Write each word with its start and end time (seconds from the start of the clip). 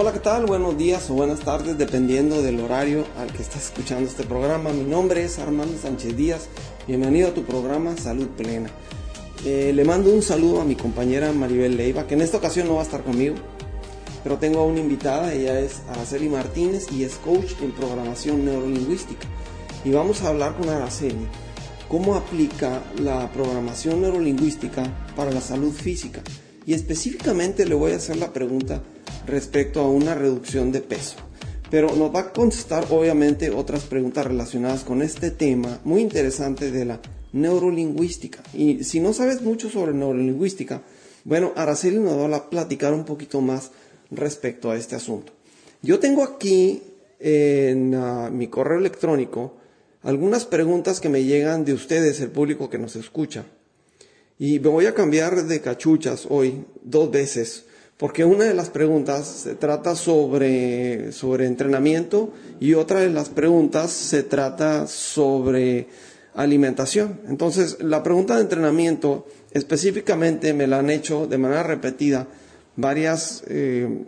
Hola, 0.00 0.12
¿qué 0.12 0.20
tal? 0.20 0.46
Buenos 0.46 0.78
días 0.78 1.10
o 1.10 1.14
buenas 1.14 1.40
tardes, 1.40 1.76
dependiendo 1.76 2.40
del 2.40 2.60
horario 2.60 3.04
al 3.18 3.32
que 3.32 3.42
estás 3.42 3.64
escuchando 3.64 4.08
este 4.08 4.22
programa. 4.22 4.70
Mi 4.70 4.84
nombre 4.84 5.24
es 5.24 5.40
Armando 5.40 5.76
Sánchez 5.76 6.16
Díaz. 6.16 6.48
Bienvenido 6.86 7.26
a 7.26 7.34
tu 7.34 7.42
programa 7.42 7.96
Salud 7.96 8.28
Plena. 8.28 8.70
Eh, 9.44 9.72
le 9.74 9.84
mando 9.84 10.12
un 10.12 10.22
saludo 10.22 10.60
a 10.60 10.64
mi 10.64 10.76
compañera 10.76 11.32
Maribel 11.32 11.76
Leiva, 11.76 12.06
que 12.06 12.14
en 12.14 12.22
esta 12.22 12.36
ocasión 12.36 12.68
no 12.68 12.74
va 12.74 12.82
a 12.82 12.84
estar 12.84 13.02
conmigo, 13.02 13.34
pero 14.22 14.38
tengo 14.38 14.60
a 14.60 14.66
una 14.66 14.78
invitada, 14.78 15.34
ella 15.34 15.58
es 15.58 15.82
Araceli 15.88 16.28
Martínez 16.28 16.86
y 16.92 17.02
es 17.02 17.16
coach 17.16 17.54
en 17.60 17.72
programación 17.72 18.44
neurolingüística. 18.44 19.26
Y 19.84 19.90
vamos 19.90 20.22
a 20.22 20.28
hablar 20.28 20.54
con 20.54 20.68
Araceli 20.68 21.26
cómo 21.88 22.14
aplica 22.14 22.84
la 23.00 23.32
programación 23.32 24.02
neurolingüística 24.02 24.84
para 25.16 25.32
la 25.32 25.40
salud 25.40 25.72
física. 25.72 26.20
Y 26.64 26.74
específicamente 26.74 27.66
le 27.66 27.74
voy 27.74 27.94
a 27.94 27.96
hacer 27.96 28.18
la 28.18 28.32
pregunta 28.32 28.80
respecto 29.28 29.80
a 29.80 29.90
una 29.90 30.14
reducción 30.14 30.72
de 30.72 30.80
peso. 30.80 31.16
Pero 31.70 31.94
nos 31.94 32.14
va 32.14 32.20
a 32.20 32.32
contestar 32.32 32.86
obviamente 32.90 33.50
otras 33.50 33.84
preguntas 33.84 34.26
relacionadas 34.26 34.84
con 34.84 35.02
este 35.02 35.30
tema 35.30 35.80
muy 35.84 36.00
interesante 36.00 36.70
de 36.70 36.84
la 36.84 37.00
neurolingüística. 37.32 38.42
Y 38.54 38.84
si 38.84 39.00
no 39.00 39.12
sabes 39.12 39.42
mucho 39.42 39.68
sobre 39.68 39.92
neurolingüística, 39.92 40.82
bueno, 41.24 41.52
Araceli 41.56 41.98
nos 41.98 42.16
va 42.16 42.36
a 42.36 42.50
platicar 42.50 42.94
un 42.94 43.04
poquito 43.04 43.40
más 43.40 43.70
respecto 44.10 44.70
a 44.70 44.76
este 44.76 44.96
asunto. 44.96 45.32
Yo 45.82 45.98
tengo 45.98 46.22
aquí 46.24 46.82
en 47.20 47.94
uh, 47.94 48.30
mi 48.30 48.48
correo 48.48 48.78
electrónico 48.78 49.54
algunas 50.02 50.46
preguntas 50.46 51.00
que 51.00 51.08
me 51.08 51.24
llegan 51.24 51.64
de 51.64 51.74
ustedes, 51.74 52.20
el 52.20 52.30
público 52.30 52.70
que 52.70 52.78
nos 52.78 52.96
escucha. 52.96 53.44
Y 54.38 54.60
me 54.60 54.68
voy 54.68 54.86
a 54.86 54.94
cambiar 54.94 55.44
de 55.44 55.60
cachuchas 55.60 56.26
hoy 56.30 56.64
dos 56.82 57.10
veces, 57.10 57.66
porque 57.98 58.24
una 58.24 58.44
de 58.44 58.54
las 58.54 58.70
preguntas 58.70 59.26
se 59.26 59.56
trata 59.56 59.96
sobre, 59.96 61.10
sobre 61.12 61.46
entrenamiento 61.46 62.32
y 62.60 62.74
otra 62.74 63.00
de 63.00 63.10
las 63.10 63.28
preguntas 63.28 63.90
se 63.90 64.22
trata 64.22 64.86
sobre 64.86 65.88
alimentación. 66.34 67.20
Entonces, 67.28 67.78
la 67.80 68.04
pregunta 68.04 68.36
de 68.36 68.42
entrenamiento 68.42 69.26
específicamente 69.50 70.54
me 70.54 70.68
la 70.68 70.78
han 70.78 70.90
hecho 70.90 71.26
de 71.26 71.38
manera 71.38 71.64
repetida 71.64 72.28
varias 72.76 73.42
eh, 73.48 74.04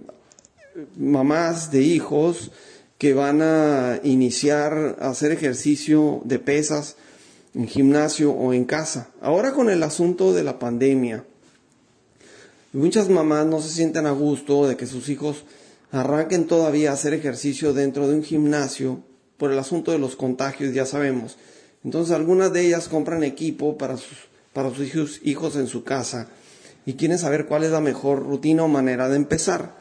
mamás 0.96 1.72
de 1.72 1.82
hijos 1.82 2.52
que 2.96 3.14
van 3.14 3.42
a 3.42 3.98
iniciar 4.04 4.98
a 5.00 5.08
hacer 5.08 5.32
ejercicio 5.32 6.20
de 6.24 6.38
pesas 6.38 6.94
en 7.54 7.66
gimnasio 7.66 8.30
o 8.30 8.52
en 8.52 8.66
casa. 8.66 9.08
Ahora 9.20 9.52
con 9.52 9.68
el 9.68 9.82
asunto 9.82 10.32
de 10.32 10.44
la 10.44 10.60
pandemia, 10.60 11.24
muchas 12.72 13.08
mamás 13.08 13.46
no 13.46 13.60
se 13.60 13.70
sienten 13.70 14.06
a 14.06 14.12
gusto 14.12 14.66
de 14.68 14.76
que 14.76 14.86
sus 14.86 15.08
hijos 15.08 15.44
arranquen 15.90 16.46
todavía 16.46 16.90
a 16.90 16.94
hacer 16.94 17.14
ejercicio 17.14 17.72
dentro 17.72 18.08
de 18.08 18.14
un 18.14 18.22
gimnasio 18.22 19.02
por 19.36 19.52
el 19.52 19.58
asunto 19.58 19.92
de 19.92 19.98
los 19.98 20.16
contagios, 20.16 20.74
ya 20.74 20.86
sabemos. 20.86 21.36
Entonces 21.84 22.14
algunas 22.14 22.52
de 22.52 22.66
ellas 22.66 22.88
compran 22.88 23.24
equipo 23.24 23.78
para 23.78 23.96
sus, 23.96 24.28
para 24.52 24.70
sus 24.70 24.86
hijos, 24.86 25.20
hijos 25.24 25.56
en 25.56 25.66
su 25.66 25.84
casa 25.84 26.28
y 26.86 26.94
quieren 26.94 27.18
saber 27.18 27.46
cuál 27.46 27.64
es 27.64 27.70
la 27.70 27.80
mejor 27.80 28.22
rutina 28.22 28.64
o 28.64 28.68
manera 28.68 29.08
de 29.08 29.16
empezar. 29.16 29.78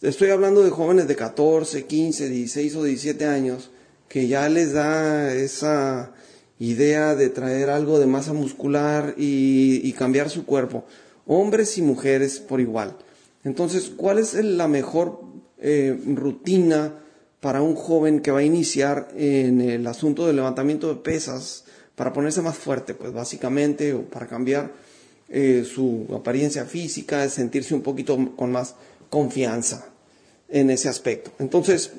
Estoy 0.00 0.30
hablando 0.30 0.62
de 0.62 0.70
jóvenes 0.70 1.06
de 1.06 1.14
14, 1.14 1.86
15, 1.86 2.28
16 2.28 2.76
o 2.76 2.82
17 2.82 3.24
años 3.24 3.70
que 4.08 4.26
ya 4.26 4.48
les 4.48 4.72
da 4.72 5.32
esa 5.32 6.12
idea 6.58 7.14
de 7.14 7.28
traer 7.28 7.70
algo 7.70 7.98
de 7.98 8.06
masa 8.06 8.32
muscular 8.32 9.14
y, 9.16 9.92
cambiar 9.92 10.28
su 10.28 10.44
cuerpo. 10.44 10.84
Hombres 11.34 11.78
y 11.78 11.82
mujeres 11.82 12.40
por 12.40 12.60
igual. 12.60 12.94
Entonces, 13.42 13.90
¿cuál 13.96 14.18
es 14.18 14.34
la 14.34 14.68
mejor 14.68 15.22
eh, 15.58 15.98
rutina 16.06 16.98
para 17.40 17.62
un 17.62 17.74
joven 17.74 18.20
que 18.20 18.30
va 18.30 18.40
a 18.40 18.44
iniciar 18.44 19.08
en 19.16 19.62
el 19.62 19.86
asunto 19.86 20.26
del 20.26 20.36
levantamiento 20.36 20.88
de 20.88 21.00
pesas 21.00 21.64
para 21.94 22.12
ponerse 22.12 22.42
más 22.42 22.58
fuerte? 22.58 22.92
Pues 22.92 23.14
básicamente, 23.14 23.94
o 23.94 24.02
para 24.02 24.26
cambiar 24.26 24.72
eh, 25.30 25.64
su 25.64 26.06
apariencia 26.14 26.66
física, 26.66 27.26
sentirse 27.30 27.74
un 27.74 27.80
poquito 27.80 28.34
con 28.36 28.52
más 28.52 28.74
confianza 29.08 29.86
en 30.50 30.68
ese 30.68 30.90
aspecto. 30.90 31.30
Entonces, 31.38 31.92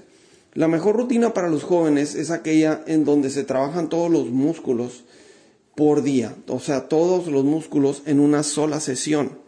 la 0.53 0.68
mejor 0.68 0.96
rutina 0.96 1.34
para 1.34 1.50
los 1.50 1.63
jóvenes 1.63 2.13
es 2.13 2.30
aquella 2.30 2.84
en 2.86 3.03
donde 3.03 3.31
se 3.31 3.44
trabajan 3.44 3.90
todos 3.90 4.12
los 4.12 4.30
músculos 4.30 5.06
por 5.75 6.03
día, 6.03 6.35
o 6.47 6.59
sea, 6.59 6.88
todos 6.88 7.28
los 7.28 7.44
músculos 7.44 8.03
en 8.06 8.19
una 8.19 8.44
sola 8.44 8.79
sesión. 8.79 9.39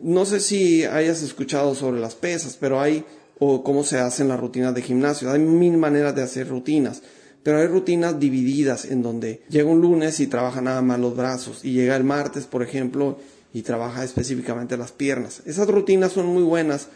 No 0.00 0.24
sé 0.24 0.40
si 0.40 0.84
hayas 0.84 1.22
escuchado 1.22 1.74
sobre 1.74 2.00
las 2.00 2.14
pesas, 2.14 2.56
pero 2.60 2.80
hay, 2.80 3.04
o 3.38 3.64
cómo 3.64 3.82
se 3.82 3.98
hacen 3.98 4.28
las 4.28 4.38
rutinas 4.38 4.74
de 4.74 4.82
gimnasio. 4.82 5.30
Hay 5.30 5.40
mil 5.40 5.76
maneras 5.76 6.14
de 6.14 6.22
hacer 6.22 6.48
rutinas, 6.48 7.02
pero 7.42 7.58
hay 7.58 7.66
rutinas 7.66 8.20
divididas 8.20 8.84
en 8.84 9.02
donde 9.02 9.42
llega 9.48 9.68
un 9.68 9.80
lunes 9.80 10.20
y 10.20 10.26
trabaja 10.26 10.60
nada 10.60 10.82
más 10.82 11.00
los 11.00 11.16
brazos, 11.16 11.64
y 11.64 11.72
llega 11.72 11.96
el 11.96 12.04
martes, 12.04 12.44
por 12.44 12.62
ejemplo, 12.62 13.18
y 13.52 13.62
trabaja 13.62 14.04
específicamente 14.04 14.76
las 14.76 14.92
piernas. 14.92 15.42
Esas 15.46 15.68
rutinas 15.68 16.12
son 16.12 16.26
muy 16.26 16.42
buenas 16.42 16.88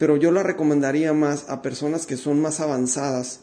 pero 0.00 0.16
yo 0.16 0.32
la 0.32 0.42
recomendaría 0.42 1.12
más 1.12 1.50
a 1.50 1.60
personas 1.60 2.06
que 2.06 2.16
son 2.16 2.40
más 2.40 2.60
avanzadas, 2.60 3.40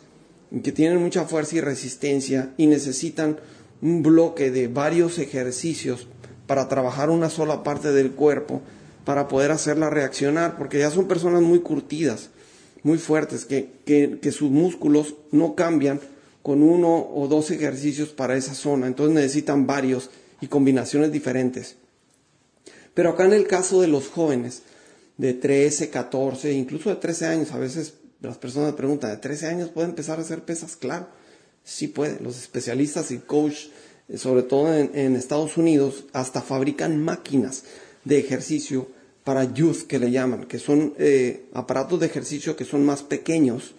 que 0.63 0.71
tienen 0.71 0.99
mucha 0.99 1.25
fuerza 1.25 1.57
y 1.57 1.61
resistencia 1.61 2.51
y 2.57 2.65
necesitan 2.65 3.37
un 3.81 4.03
bloque 4.03 4.51
de 4.51 4.67
varios 4.67 5.19
ejercicios 5.19 6.07
para 6.45 6.67
trabajar 6.67 7.09
una 7.09 7.29
sola 7.29 7.63
parte 7.63 7.91
del 7.91 8.11
cuerpo, 8.11 8.61
para 9.05 9.27
poder 9.27 9.51
hacerla 9.51 9.89
reaccionar, 9.89 10.57
porque 10.57 10.79
ya 10.79 10.91
son 10.91 11.07
personas 11.07 11.41
muy 11.41 11.59
curtidas, 11.59 12.29
muy 12.83 12.97
fuertes, 12.97 13.45
que, 13.45 13.69
que 13.85 14.31
sus 14.31 14.49
músculos 14.49 15.15
no 15.31 15.55
cambian 15.55 15.99
con 16.41 16.63
uno 16.63 17.09
o 17.13 17.27
dos 17.27 17.51
ejercicios 17.51 18.09
para 18.09 18.37
esa 18.37 18.53
zona, 18.53 18.87
entonces 18.87 19.15
necesitan 19.15 19.67
varios 19.67 20.09
y 20.39 20.47
combinaciones 20.47 21.11
diferentes. 21.11 21.75
Pero 22.93 23.11
acá 23.11 23.25
en 23.25 23.33
el 23.33 23.47
caso 23.47 23.81
de 23.81 23.87
los 23.87 24.07
jóvenes, 24.07 24.63
de 25.17 25.33
13, 25.33 25.89
14, 25.89 26.53
incluso 26.53 26.89
de 26.89 26.95
13 26.95 27.25
años. 27.25 27.51
A 27.51 27.57
veces 27.57 27.95
las 28.21 28.37
personas 28.37 28.73
preguntan, 28.73 29.11
¿de 29.11 29.17
13 29.17 29.47
años 29.47 29.69
puede 29.69 29.89
empezar 29.89 30.19
a 30.19 30.21
hacer 30.21 30.43
pesas? 30.43 30.75
Claro, 30.75 31.07
sí 31.67 31.89
puede. 31.89 32.19
Los 32.21 32.39
especialistas 32.39 33.11
y 33.11 33.19
coach, 33.19 33.67
sobre 34.15 34.41
todo 34.41 34.73
en, 34.73 35.15
Estados 35.15 35.57
Unidos, 35.57 36.05
hasta 36.13 36.41
fabrican 36.41 37.03
máquinas 37.03 37.65
de 38.05 38.17
ejercicio 38.17 38.87
para 39.25 39.53
youth, 39.53 39.85
que 39.87 39.99
le 39.99 40.09
llaman, 40.09 40.45
que 40.45 40.57
son 40.57 40.93
eh, 40.97 41.43
aparatos 41.53 41.99
de 41.99 42.05
ejercicio 42.05 42.55
que 42.55 42.63
son 42.63 42.85
más 42.85 43.03
pequeños, 43.03 43.73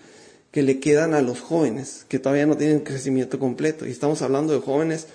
que 0.53 0.63
le 0.63 0.79
quedan 0.79 1.15
a 1.15 1.23
los 1.23 1.41
jóvenes, 1.41 2.05
que 2.09 2.19
todavía 2.19 2.47
no 2.47 2.57
tienen 2.57 2.81
crecimiento 2.81 3.39
completo. 3.39 3.87
Y 3.87 3.91
estamos 3.91 4.21
hablando 4.21 4.53
de 4.53 4.61
jóvenes 4.61 5.07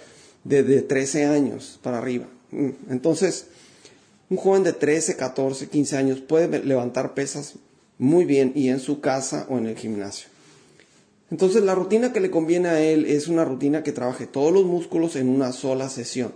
de, 0.44 0.64
de 0.64 0.82
13 0.82 1.26
años 1.26 1.80
para 1.84 2.00
arriba. 2.00 2.28
Mm, 2.50 2.70
entonces, 2.90 3.46
un 4.30 4.38
joven 4.38 4.64
de 4.64 4.74
13, 4.74 5.16
14, 5.16 5.68
15 5.68 5.98
años 5.98 6.20
puede 6.22 6.64
levantar 6.64 7.14
pesas 7.14 7.54
muy 8.00 8.26
bien 8.26 8.52
y 8.56 8.70
en 8.70 8.80
su 8.80 9.00
casa 9.00 9.46
o 9.50 9.60
en 9.60 9.68
el 9.68 9.78
gimnasio. 9.78 10.33
Entonces 11.34 11.64
la 11.64 11.74
rutina 11.74 12.14
que 12.14 12.20
le 12.20 12.30
conviene 12.30 12.70
a 12.70 12.80
él 12.80 13.06
es 13.06 13.28
una 13.28 13.44
rutina 13.44 13.82
que 13.82 13.92
trabaje 13.92 14.28
todos 14.28 14.54
los 14.54 14.66
músculos 14.66 15.16
en 15.16 15.30
una 15.30 15.52
sola 15.52 15.90
sesión. 15.90 16.32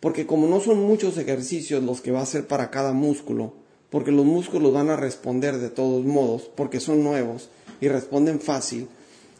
Porque 0.00 0.26
como 0.26 0.48
no 0.48 0.58
son 0.58 0.80
muchos 0.80 1.16
ejercicios 1.16 1.80
los 1.84 2.00
que 2.00 2.10
va 2.10 2.18
a 2.18 2.24
hacer 2.24 2.48
para 2.48 2.68
cada 2.68 2.92
músculo, 2.92 3.54
porque 3.88 4.10
los 4.10 4.26
músculos 4.26 4.72
van 4.72 4.90
a 4.90 4.96
responder 4.96 5.58
de 5.58 5.70
todos 5.70 6.04
modos, 6.04 6.50
porque 6.56 6.80
son 6.80 7.04
nuevos 7.04 7.50
y 7.80 7.86
responden 7.86 8.40
fácil, 8.40 8.88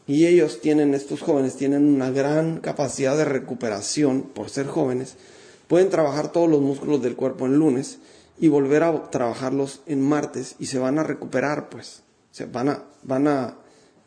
y 0.07 0.27
ellos 0.27 0.61
tienen, 0.61 0.95
estos 0.95 1.21
jóvenes 1.21 1.57
tienen 1.57 1.93
una 1.93 2.13
gran 2.13 2.61
capacidad 2.61 3.17
de 3.17 3.25
recuperación 3.25 4.23
por 4.23 4.51
ser 4.51 4.69
jóvenes, 4.69 5.17
Pueden 5.67 5.89
trabajar 5.89 6.33
todos 6.33 6.51
los 6.51 6.61
músculos 6.61 7.01
del 7.01 7.17
cuerpo 7.17 7.47
en 7.47 7.57
lunes 7.57 7.99
y 8.39 8.49
volver 8.49 8.83
a 8.83 9.09
trabajarlos 9.09 9.81
en 9.87 10.03
martes 10.03 10.55
y 10.59 10.67
se 10.67 10.79
van 10.79 10.99
a 10.99 11.03
recuperar, 11.03 11.71
pues. 11.71 12.03
Se 12.31 12.45
van 12.45 12.69
a, 12.69 12.85
van 13.05 13.27
a 13.27 13.57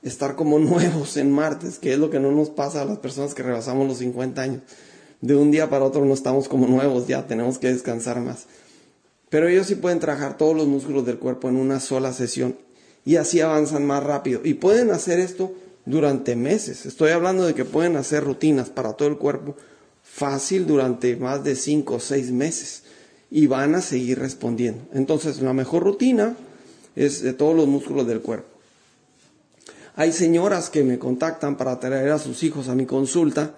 estar 0.05 0.35
como 0.35 0.59
nuevos 0.59 1.17
en 1.17 1.31
martes, 1.31 1.79
que 1.79 1.93
es 1.93 1.99
lo 1.99 2.09
que 2.09 2.19
no 2.19 2.31
nos 2.31 2.49
pasa 2.49 2.81
a 2.81 2.85
las 2.85 2.99
personas 2.99 3.33
que 3.33 3.43
rebasamos 3.43 3.87
los 3.87 3.97
50 3.97 4.41
años. 4.41 4.61
De 5.21 5.35
un 5.35 5.51
día 5.51 5.69
para 5.69 5.85
otro 5.85 6.05
no 6.05 6.13
estamos 6.13 6.47
como 6.47 6.67
nuevos 6.67 7.07
ya, 7.07 7.27
tenemos 7.27 7.57
que 7.57 7.67
descansar 7.67 8.21
más. 8.21 8.45
Pero 9.29 9.47
ellos 9.47 9.67
sí 9.67 9.75
pueden 9.75 9.99
trabajar 9.99 10.37
todos 10.37 10.55
los 10.55 10.67
músculos 10.67 11.05
del 11.05 11.17
cuerpo 11.17 11.49
en 11.49 11.57
una 11.57 11.79
sola 11.79 12.13
sesión 12.13 12.55
y 13.03 13.15
así 13.15 13.41
avanzan 13.41 13.85
más 13.85 14.03
rápido. 14.03 14.41
Y 14.43 14.53
pueden 14.53 14.91
hacer 14.91 15.19
esto 15.19 15.53
durante 15.85 16.35
meses. 16.35 16.85
Estoy 16.85 17.11
hablando 17.11 17.45
de 17.45 17.53
que 17.53 17.65
pueden 17.65 17.95
hacer 17.95 18.23
rutinas 18.23 18.69
para 18.69 18.93
todo 18.93 19.07
el 19.07 19.17
cuerpo 19.17 19.55
fácil 20.03 20.67
durante 20.67 21.15
más 21.15 21.43
de 21.43 21.55
cinco 21.55 21.95
o 21.95 21.99
seis 21.99 22.31
meses 22.31 22.83
y 23.31 23.47
van 23.47 23.75
a 23.75 23.81
seguir 23.81 24.19
respondiendo. 24.19 24.83
Entonces, 24.93 25.41
la 25.41 25.53
mejor 25.53 25.83
rutina 25.83 26.35
es 26.95 27.21
de 27.21 27.33
todos 27.33 27.55
los 27.55 27.67
músculos 27.67 28.07
del 28.07 28.21
cuerpo. 28.21 28.54
Hay 29.97 30.11
señoras 30.11 30.69
que 30.69 30.83
me 30.83 30.99
contactan 30.99 31.55
para 31.55 31.79
traer 31.79 32.11
a 32.11 32.19
sus 32.19 32.43
hijos 32.43 32.67
a 32.67 32.75
mi 32.75 32.85
consulta 32.85 33.55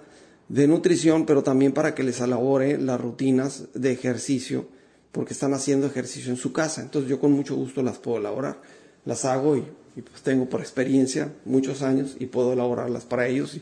de 0.49 0.67
nutrición, 0.67 1.25
pero 1.25 1.41
también 1.41 1.73
para 1.73 1.95
que 1.95 2.03
les 2.03 2.21
elabore 2.21 2.77
las 2.77 3.01
rutinas 3.01 3.63
de 3.73 3.91
ejercicio, 3.91 4.67
porque 5.11 5.33
están 5.33 5.55
haciendo 5.55 5.87
ejercicio 5.87 6.29
en 6.29 6.37
su 6.37 6.53
casa. 6.53 6.81
Entonces 6.81 7.09
yo 7.09 7.19
con 7.19 7.31
mucho 7.31 7.55
gusto 7.55 7.81
las 7.81 7.97
puedo 7.97 8.17
elaborar. 8.19 8.61
las 9.03 9.25
hago 9.25 9.57
y, 9.57 9.63
pues 9.95 10.21
tengo 10.21 10.45
por 10.45 10.61
experiencia 10.61 11.33
muchos 11.45 11.81
años 11.81 12.15
y 12.19 12.27
puedo 12.27 12.53
elaborarlas 12.53 13.03
para 13.05 13.27
ellos 13.27 13.59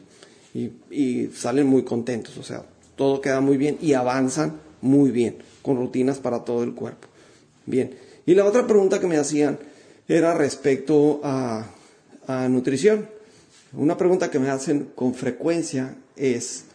y, 0.54 0.72
y 0.92 1.28
salen 1.34 1.68
muy 1.68 1.84
contentos, 1.84 2.38
o 2.38 2.44
sea, 2.44 2.66
todo 2.98 3.22
queda 3.22 3.40
muy 3.40 3.56
bien 3.56 3.78
y 3.82 3.94
avanzan 3.94 4.60
muy 4.82 5.12
bien 5.12 5.38
con 5.62 5.78
rutinas 5.78 6.18
para 6.18 6.44
todo 6.44 6.64
el 6.64 6.74
cuerpo. 6.74 7.08
Bien, 7.66 7.96
y 8.26 8.36
la 8.36 8.44
otra 8.44 8.68
pregunta 8.68 9.00
que 9.00 9.08
me 9.08 9.16
hacían 9.16 9.60
era 10.10 10.34
respecto 10.34 11.22
a, 11.24 11.68
a 12.28 12.48
nutrición. 12.50 13.08
Una 13.74 13.98
pregunta 13.98 14.32
que 14.32 14.40
me 14.40 14.50
hacen 14.50 14.90
con 14.96 15.14
frecuencia 15.14 15.96
es 16.16 16.66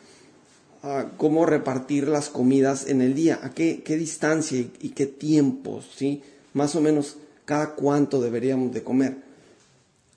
ah, 0.83 1.07
cómo 1.17 1.47
repartir 1.47 2.09
las 2.09 2.29
comidas 2.29 2.89
en 2.89 3.01
el 3.01 3.15
día, 3.15 3.41
a 3.43 3.51
qué, 3.51 3.83
distancia 3.87 4.59
y, 4.59 4.91
qué 4.91 5.07
tiempos, 5.07 5.91
¿sí? 5.97 6.23
Más 6.53 6.75
o 6.75 6.81
menos 6.81 7.17
cada 7.45 7.75
cuánto 7.75 8.21
deberíamos 8.21 8.73
de 8.73 8.83
comer. 8.83 9.17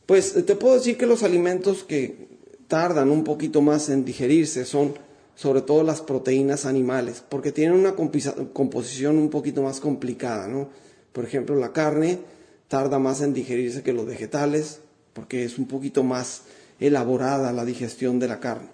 Pues 0.06 0.45
te 0.45 0.56
puedo 0.56 0.75
decir 0.75 0.97
que 0.97 1.06
los 1.06 1.24
alimentos 1.24 1.83
que 1.83 2.27
tardan 2.68 3.09
un 3.09 3.24
poquito 3.24 3.62
más 3.62 3.89
en 3.89 4.03
digerirse 4.03 4.65
son 4.65 4.94
sobre 5.36 5.62
todo 5.62 5.83
las 5.83 6.01
proteínas 6.01 6.65
animales, 6.65 7.24
porque 7.27 7.51
tienen 7.51 7.79
una 7.79 7.95
composición 7.95 9.18
un 9.18 9.29
poquito 9.29 9.63
más 9.63 9.79
complicada, 9.79 10.47
¿no? 10.47 10.69
Por 11.12 11.25
ejemplo, 11.25 11.56
la 11.56 11.71
carne 11.71 12.19
tarda 12.68 13.00
más 13.00 13.21
en 13.21 13.33
digerirse 13.33 13.83
que 13.83 13.94
los 13.94 14.06
vegetales, 14.06 14.79
porque 15.13 15.44
es 15.44 15.57
un 15.57 15.65
poquito 15.65 16.04
más 16.04 16.42
elaborada 16.80 17.54
la 17.54 17.65
digestión 17.65 18.19
de 18.19 18.27
la 18.27 18.39
carne. 18.39 18.68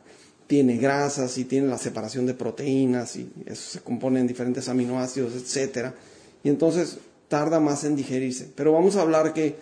Tiene 0.48 0.78
grasas 0.78 1.38
y 1.38 1.46
tiene 1.46 1.68
la 1.68 1.78
separación 1.78 2.26
de 2.26 2.34
proteínas 2.34 3.16
y 3.16 3.32
eso 3.46 3.72
se 3.72 3.80
compone 3.82 4.20
en 4.20 4.28
diferentes 4.28 4.68
aminoácidos, 4.68 5.34
etcétera. 5.36 5.94
Y 6.44 6.50
entonces 6.50 6.98
tarda 7.28 7.60
más 7.60 7.84
en 7.84 7.96
digerirse. 7.96 8.50
Pero 8.56 8.74
vamos 8.74 8.96
a 8.96 9.02
hablar 9.02 9.34
que 9.34 9.56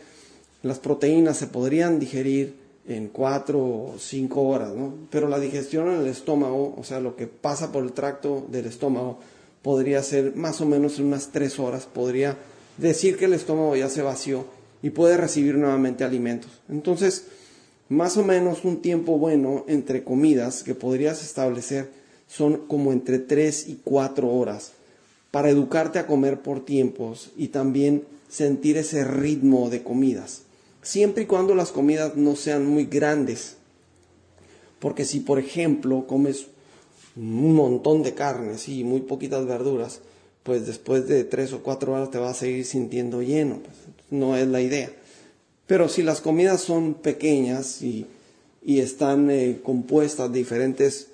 las 0.64 0.80
proteínas 0.80 1.38
se 1.38 1.48
podrían 1.48 2.00
digerir 2.00 2.56
en 2.88 3.10
cuatro 3.10 3.60
o 3.60 3.96
cinco 4.00 4.44
horas, 4.44 4.74
¿no? 4.74 4.94
Pero 5.10 5.28
la 5.28 5.40
digestión 5.40 5.90
en 5.90 6.00
el 6.00 6.08
estómago, 6.08 6.74
o 6.78 6.84
sea, 6.84 7.02
lo 7.02 7.18
que 7.18 7.28
pasa 7.28 7.72
por 7.72 7.84
el 7.84 7.92
tracto 7.92 8.48
del 8.50 8.66
estómago, 8.66 9.20
podría 9.62 10.02
ser 10.02 10.36
más 10.36 10.62
o 10.62 10.66
menos 10.66 10.98
en 11.00 11.08
unas 11.08 11.32
tres 11.34 11.60
horas. 11.60 11.86
Podría 11.86 12.38
decir 12.78 13.18
que 13.18 13.26
el 13.26 13.34
estómago 13.34 13.76
ya 13.76 13.90
se 13.90 14.02
vació 14.02 14.46
y 14.88 14.90
puede 14.90 15.18
recibir 15.18 15.56
nuevamente 15.56 16.06
alimentos. 16.06 16.50
Entonces, 16.70 17.26
más 17.90 18.16
o 18.16 18.24
menos 18.24 18.64
un 18.64 18.82
tiempo 18.82 19.18
bueno 19.18 19.66
entre 19.68 20.06
comidas 20.06 20.64
que 20.64 20.76
podrías 20.76 21.22
establecer 21.22 21.90
son 22.30 22.66
como 22.68 22.94
entre 22.94 23.20
3 23.20 23.68
y 23.68 23.82
4 23.84 24.34
horas 24.34 24.72
para 25.30 25.50
educarte 25.50 26.00
a 26.00 26.08
comer 26.08 26.40
por 26.40 26.64
tiempos 26.64 27.32
y 27.36 27.50
también 27.50 28.06
sentir 28.30 28.78
ese 28.78 29.04
ritmo 29.04 29.70
de 29.70 29.84
comidas. 29.84 30.44
Siempre 30.82 31.24
y 31.24 31.26
cuando 31.26 31.54
las 31.54 31.74
comidas 31.74 32.16
no 32.16 32.38
sean 32.38 32.66
muy 32.66 32.86
grandes. 32.86 33.58
Porque 34.80 35.04
si 35.04 35.20
por 35.20 35.38
ejemplo 35.38 36.08
comes 36.08 36.48
un 37.18 37.54
montón 37.54 38.04
de 38.04 38.14
carnes 38.14 38.70
y 38.70 38.86
muy 38.86 39.02
poquitas 39.02 39.46
verduras, 39.46 40.00
pues 40.48 40.66
después 40.66 41.10
de 41.10 41.26
3 41.26 41.52
o 41.52 41.60
4 41.62 41.92
horas 41.92 42.10
te 42.10 42.20
vas 42.20 42.38
a 42.38 42.40
seguir 42.40 42.64
sintiendo 42.64 43.22
lleno. 43.22 43.58
Pues, 43.58 43.76
no 44.10 44.38
es 44.38 44.48
la 44.48 44.62
idea. 44.62 44.90
Pero 45.68 45.90
si 45.90 46.04
las 46.04 46.22
comidas 46.22 46.62
son 46.62 46.94
pequeñas 46.94 47.82
y, 47.82 48.08
están 48.66 49.30
eh, 49.30 49.60
compuestas 49.62 50.32
de 50.32 50.40
diferentes 50.40 51.08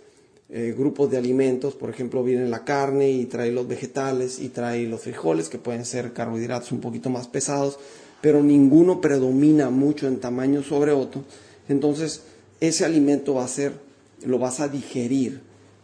eh, 0.50 0.76
grupos 0.78 1.10
de 1.10 1.18
alimentos, 1.18 1.74
por 1.74 1.90
ejemplo, 1.90 2.24
viene 2.24 2.48
la 2.48 2.64
carne 2.64 3.10
y 3.10 3.26
trae 3.26 3.52
los 3.52 3.68
vegetales 3.68 4.40
y 4.40 4.50
trae 4.50 4.86
los 4.86 5.02
frijoles, 5.02 5.50
que 5.50 5.58
pueden 5.58 5.86
ser 5.86 6.14
carbohidratos 6.14 6.72
un 6.72 6.82
poquito 6.82 7.10
más 7.10 7.28
pesados, 7.28 7.80
pero 8.22 8.44
ninguno 8.44 9.02
predomina 9.02 9.72
mucho 9.72 10.08
en 10.08 10.20
tamaño 10.20 10.62
sobre 10.62 10.92
otro, 10.92 11.24
entonces 11.70 12.22
ese 12.60 12.86
alimento 12.86 13.36
va 13.36 13.46
a 13.46 13.48
ser, 13.48 13.74
lo 14.26 14.40
vas 14.40 14.60
a 14.60 14.68
digerir 14.68 15.42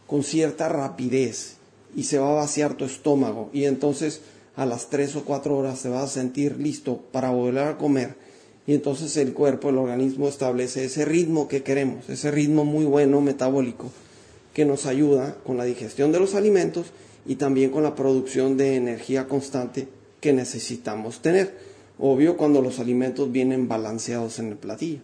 con 0.08 0.24
cierta 0.24 0.70
rapidez 0.70 1.59
y 1.96 2.04
se 2.04 2.20
va 2.20 2.32
a 2.32 2.36
vaciar 2.36 2.76
tu 2.76 2.86
estómago 2.86 3.50
y 3.54 3.66
entonces 3.66 4.22
a 4.56 4.66
las 4.66 4.90
3 4.90 5.16
o 5.18 5.26
4 5.26 5.58
horas 5.58 5.82
te 5.82 5.90
vas 5.90 6.04
a 6.04 6.08
sentir 6.08 6.58
listo 6.60 7.00
para 7.12 7.32
volver 7.32 7.64
a 7.64 7.78
comer 7.78 8.16
y 8.70 8.76
entonces 8.76 9.18
el 9.18 9.34
cuerpo, 9.34 9.70
el 9.70 9.80
organismo 9.80 10.28
establece 10.28 10.86
ese 10.86 11.04
ritmo 11.04 11.48
que 11.48 11.64
queremos, 11.64 12.08
ese 12.08 12.30
ritmo 12.30 12.66
muy 12.66 12.86
bueno 12.86 13.20
metabólico 13.20 13.90
que 14.54 14.64
nos 14.64 14.86
ayuda 14.86 15.38
con 15.44 15.58
la 15.58 15.64
digestión 15.64 16.12
de 16.12 16.20
los 16.20 16.36
alimentos 16.36 16.88
y 17.26 17.36
también 17.36 17.72
con 17.72 17.82
la 17.82 17.96
producción 17.96 18.58
de 18.58 18.76
energía 18.76 19.28
constante 19.28 19.88
que 20.22 20.34
necesitamos 20.34 21.22
tener. 21.22 21.58
Obvio 21.98 22.38
cuando 22.38 22.62
los 22.62 22.80
alimentos 22.80 23.32
vienen 23.32 23.68
balanceados 23.68 24.38
en 24.38 24.50
el 24.50 24.56
platillo. 24.56 25.00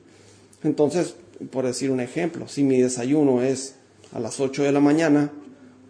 Entonces, 0.64 1.16
por 1.52 1.66
decir 1.66 1.90
un 1.90 2.02
ejemplo, 2.02 2.48
si 2.48 2.64
mi 2.64 2.80
desayuno 2.80 3.42
es 3.42 3.76
a 4.14 4.20
las 4.20 4.40
8 4.40 4.64
de 4.64 4.72
la 4.72 4.80
mañana, 4.80 5.32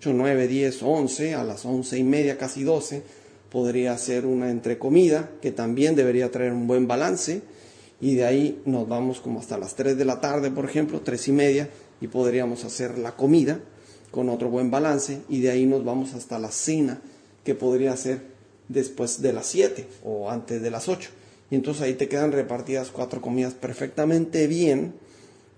8, 0.06 0.14
9, 0.14 0.48
10, 0.48 0.84
11, 0.84 1.34
a 1.34 1.44
las 1.44 1.66
11 1.66 1.98
y 1.98 2.04
media, 2.04 2.38
casi 2.38 2.64
12, 2.64 3.02
podría 3.50 3.98
ser 3.98 4.28
una 4.28 4.52
entrecomida 4.52 5.32
que 5.42 5.52
también 5.52 5.96
debería 5.96 6.30
traer 6.30 6.54
un 6.54 6.68
buen 6.68 6.88
balance 6.88 7.42
y 8.00 8.14
de 8.14 8.26
ahí 8.26 8.62
nos 8.66 8.88
vamos 8.88 9.20
como 9.20 9.40
hasta 9.40 9.58
las 9.58 9.76
3 9.76 9.98
de 9.98 10.06
la 10.06 10.22
tarde, 10.22 10.52
por 10.52 10.66
ejemplo, 10.66 11.02
3 11.02 11.28
y 11.30 11.32
media, 11.32 11.70
y 12.02 12.08
podríamos 12.08 12.66
hacer 12.66 13.00
la 13.00 13.16
comida 13.16 13.60
con 14.12 14.30
otro 14.30 14.50
buen 14.50 14.70
balance, 14.70 15.22
y 15.28 15.42
de 15.42 15.50
ahí 15.50 15.66
nos 15.66 15.84
vamos 15.84 16.14
hasta 16.14 16.38
la 16.38 16.52
cena, 16.52 17.02
que 17.44 17.56
podría 17.56 17.98
ser 17.98 18.22
después 18.68 19.22
de 19.22 19.34
las 19.34 19.48
7 19.48 19.88
o 20.04 20.30
antes 20.30 20.62
de 20.62 20.70
las 20.70 20.88
8. 20.88 21.10
Y 21.50 21.56
entonces 21.56 21.82
ahí 21.82 21.96
te 21.96 22.08
quedan 22.08 22.32
repartidas 22.32 22.92
cuatro 22.92 23.22
comidas 23.22 23.56
perfectamente 23.56 24.46
bien, 24.46 24.94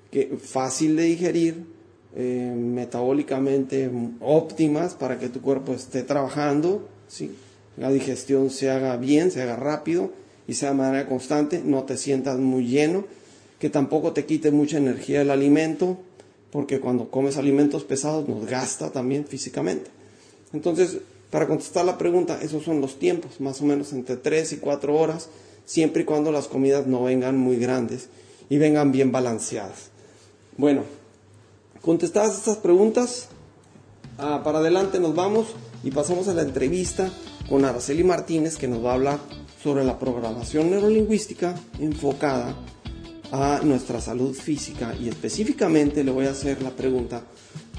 que 0.10 0.38
fácil 0.42 0.96
de 0.96 1.04
digerir, 1.04 1.77
eh, 2.16 2.54
metabólicamente 2.56 3.90
óptimas 4.22 4.94
para 4.94 5.20
que 5.20 5.30
tu 5.30 5.42
cuerpo 5.42 5.74
esté 5.74 6.04
trabajando, 6.04 6.88
¿sí? 7.08 7.36
la 7.78 7.92
digestión 7.92 8.50
se 8.50 8.70
haga 8.70 8.98
bien, 8.98 9.32
se 9.32 9.42
haga 9.42 9.56
rápido 9.56 10.12
y 10.48 10.54
sea 10.54 10.70
de 10.70 10.76
manera 10.76 11.08
constante, 11.08 11.62
no 11.64 11.84
te 11.84 11.98
sientas 11.98 12.40
muy 12.40 12.68
lleno, 12.68 13.06
que 13.60 13.70
tampoco 13.70 14.14
te 14.14 14.26
quite 14.26 14.52
mucha 14.52 14.78
energía 14.78 15.22
el 15.22 15.30
alimento, 15.30 15.98
porque 16.52 16.80
cuando 16.80 17.10
comes 17.12 17.38
alimentos 17.38 17.84
pesados 17.84 18.28
nos 18.28 18.46
gasta 18.46 18.92
también 18.92 19.26
físicamente. 19.26 19.90
Entonces, 20.54 21.00
para 21.30 21.48
contestar 21.48 21.86
la 21.86 21.98
pregunta, 21.98 22.40
esos 22.42 22.64
son 22.64 22.80
los 22.80 23.00
tiempos, 23.00 23.42
más 23.42 23.62
o 23.62 23.66
menos 23.66 23.92
entre 23.92 24.16
3 24.16 24.54
y 24.54 24.58
4 24.58 24.96
horas, 24.96 25.30
siempre 25.66 26.04
y 26.04 26.06
cuando 26.06 26.32
las 26.32 26.48
comidas 26.48 26.88
no 26.88 27.04
vengan 27.04 27.38
muy 27.38 27.58
grandes 27.58 28.08
y 28.50 28.58
vengan 28.58 28.92
bien 28.94 29.12
balanceadas. 29.12 29.90
Bueno, 30.56 30.84
contestadas 31.82 32.38
estas 32.38 32.58
preguntas, 32.58 33.30
ah, 34.18 34.42
para 34.44 34.60
adelante 34.60 35.00
nos 35.00 35.16
vamos 35.16 35.48
y 35.84 35.92
pasamos 35.92 36.28
a 36.28 36.34
la 36.34 36.42
entrevista 36.42 37.10
con 37.50 37.66
Araceli 37.66 38.04
Martínez 38.04 38.58
que 38.58 38.68
nos 38.68 38.84
va 38.84 38.92
a 38.92 38.96
hablar 38.96 39.20
sobre 39.64 39.84
la 39.84 39.98
programación 39.98 40.70
neurolingüística 40.70 41.56
enfocada 41.80 42.56
a 43.32 43.60
nuestra 43.64 44.00
salud 44.00 44.34
física 44.34 44.96
y 45.00 45.10
específicamente 45.10 46.04
le 46.04 46.12
voy 46.12 46.26
a 46.28 46.32
hacer 46.32 46.62
la 46.62 46.72
pregunta 46.72 47.24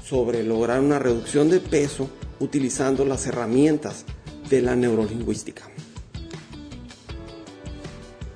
sobre 0.05 0.43
lograr 0.43 0.79
una 0.79 0.99
reducción 0.99 1.49
de 1.49 1.59
peso 1.59 2.09
utilizando 2.39 3.05
las 3.05 3.27
herramientas 3.27 4.05
de 4.49 4.61
la 4.61 4.75
neurolingüística. 4.75 5.69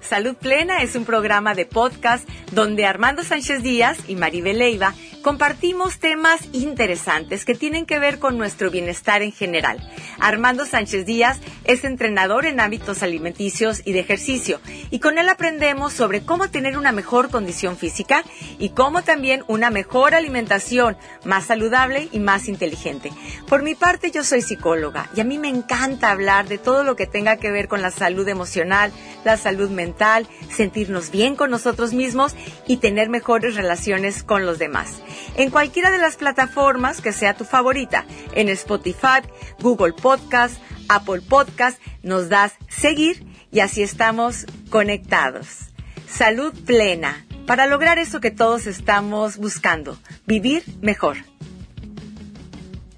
Salud 0.02 0.36
Plena 0.36 0.84
es 0.84 0.96
un 0.96 1.06
programa 1.06 1.56
de 1.56 1.66
podcast 1.66 2.28
donde 2.52 2.86
Armando 2.86 3.24
Sánchez 3.24 3.64
Díaz 3.64 3.98
y 4.08 4.16
Maribel 4.16 4.60
Leiva 4.60 4.94
compartimos 5.24 5.98
temas 5.98 6.42
interesantes 6.52 7.46
que 7.46 7.56
tienen 7.56 7.86
que 7.88 7.98
ver 7.98 8.20
con 8.20 8.38
nuestro 8.38 8.70
bienestar 8.70 9.24
en 9.24 9.32
general. 9.32 9.80
Armando 10.20 10.66
Sánchez 10.66 11.06
Díaz 11.06 11.40
es 11.66 11.84
entrenador 11.84 12.46
en 12.46 12.60
hábitos 12.60 13.04
alimenticios 13.04 13.82
y 13.86 13.94
de 13.94 14.00
ejercicio 14.00 14.60
y 14.92 15.00
con 15.00 15.18
él 15.18 15.30
aprendemos 15.30 15.94
sobre 15.94 16.24
cómo 16.24 16.50
tener 16.50 16.78
una 16.78 16.92
mejor 16.92 17.30
condición 17.30 17.78
física 17.78 18.24
y 18.60 18.70
cómo 18.70 19.02
también 19.04 19.44
una 19.48 19.70
mejor 19.70 20.16
alimentación 20.16 20.98
más 21.26 21.46
saludable 21.46 22.10
y 22.12 22.20
más 22.20 22.48
inteligente. 22.48 23.12
Por 23.48 23.64
mi 23.64 23.76
parte 23.76 24.12
yo 24.12 24.24
soy 24.24 24.42
psicóloga 24.42 25.10
y 25.16 25.22
a 25.22 25.26
mí 25.26 25.38
me 25.38 25.50
encanta 25.50 26.12
hablar 26.12 26.48
de 26.48 26.58
todo 26.58 26.84
lo 26.84 26.96
que 26.96 27.08
tenga 27.08 27.38
que 27.38 27.52
ver 27.52 27.68
con 27.68 27.82
la 27.82 27.92
salud 27.92 28.28
emocional, 28.28 28.92
la 29.24 29.38
salud 29.38 29.70
mental, 29.70 30.28
sentirnos 30.50 31.12
bien 31.12 31.36
con 31.36 31.52
nosotros 31.52 31.94
mismos 31.94 32.36
y 32.68 32.78
tener 32.78 33.10
mejores 33.10 33.56
relaciones 33.56 34.24
con 34.24 34.46
los 34.46 34.60
demás 34.60 35.02
en 35.36 35.50
cualquiera 35.50 35.92
de 35.92 35.98
las 35.98 36.16
plataformas 36.16 37.02
que 37.02 37.12
sea 37.12 37.34
tu 37.34 37.46
favorita, 37.46 38.06
en 38.34 38.50
Spotify, 38.50 39.22
Google 39.60 39.94
Podcast, 39.94 40.56
Apple 40.90 41.22
Podcast, 41.22 41.80
nos 42.02 42.30
das 42.30 42.54
seguir 42.70 43.26
y 43.52 43.60
así 43.60 43.84
estamos 43.84 44.46
conectados. 44.70 45.70
Salud 46.08 46.54
plena 46.66 47.26
para 47.46 47.68
lograr 47.68 48.00
eso 48.00 48.22
que 48.22 48.32
todos 48.32 48.68
estamos 48.68 49.38
buscando, 49.38 49.98
vivir 50.26 50.64
mejor. 50.82 51.18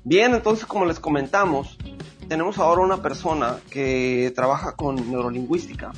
Bien, 0.04 0.34
entonces 0.36 0.66
como 0.66 0.86
les 0.86 1.00
comentamos, 1.00 1.78
tenemos 2.28 2.60
ahora 2.60 2.82
una 2.82 3.02
persona 3.02 3.58
que 3.70 4.32
trabaja 4.36 4.76
con 4.76 4.96
neurolingüística 5.10 5.92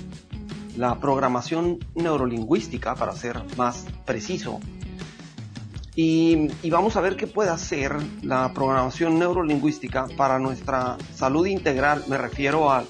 la 0.77 0.99
programación 0.99 1.79
neurolingüística, 1.95 2.95
para 2.95 3.13
ser 3.13 3.41
más 3.57 3.85
preciso. 4.05 4.59
Y, 5.99 6.69
vamos 6.69 6.95
a 6.95 7.01
ver 7.01 7.15
qué 7.15 7.25
puede 7.25 7.49
hacer 7.49 7.95
la 8.21 8.53
programación 8.53 9.17
neurolingüística 9.17 10.05
para 10.15 10.37
nuestra 10.37 10.95
salud 11.15 11.47
integral. 11.47 12.03
Me 12.07 12.19
refiero 12.19 12.71
al 12.71 12.85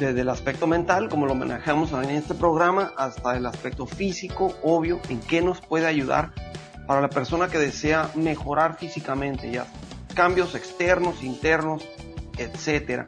desde 0.00 0.22
el 0.22 0.28
aspecto 0.28 0.66
mental, 0.66 1.08
como 1.08 1.26
lo 1.26 1.36
manejamos 1.36 1.92
en 1.92 2.10
este 2.10 2.34
programa, 2.34 2.92
hasta 2.96 3.36
el 3.36 3.46
aspecto 3.46 3.86
físico, 3.86 4.52
obvio, 4.64 4.98
en 5.08 5.20
qué 5.20 5.42
nos 5.42 5.60
puede 5.60 5.86
ayudar 5.86 6.32
para 6.88 7.00
la 7.00 7.08
persona 7.08 7.46
que 7.46 7.58
desea 7.58 8.10
mejorar 8.16 8.76
físicamente, 8.78 9.52
ya 9.52 9.66
cambios 10.16 10.56
externos, 10.56 11.22
internos, 11.22 11.86
etcétera. 12.36 13.06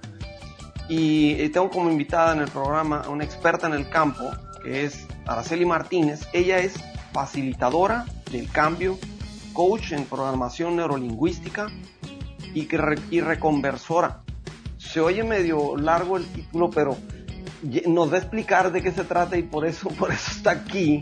Y 0.88 1.48
tengo 1.48 1.68
como 1.68 1.90
invitada 1.90 2.32
en 2.32 2.42
el 2.42 2.48
programa 2.48 3.00
a 3.00 3.08
una 3.08 3.24
experta 3.24 3.66
en 3.66 3.72
el 3.72 3.88
campo, 3.88 4.30
que 4.62 4.84
es 4.84 5.04
Araceli 5.26 5.66
Martínez. 5.66 6.28
Ella 6.32 6.58
es 6.60 6.74
facilitadora 7.12 8.06
del 8.30 8.48
cambio, 8.50 8.98
coach 9.52 9.92
en 9.92 10.04
programación 10.04 10.76
neurolingüística 10.76 11.68
y, 12.54 12.68
y 13.10 13.20
reconversora 13.20 14.22
se 14.92 15.00
oye 15.00 15.24
medio 15.24 15.76
largo 15.76 16.16
el 16.16 16.26
título, 16.26 16.70
pero 16.70 16.96
nos 17.86 18.12
va 18.12 18.16
a 18.16 18.18
explicar 18.18 18.72
de 18.72 18.82
qué 18.82 18.90
se 18.90 19.04
trata 19.04 19.38
y 19.38 19.42
por 19.42 19.64
eso, 19.66 19.88
por 19.98 20.12
eso 20.12 20.32
está 20.32 20.50
aquí. 20.50 21.00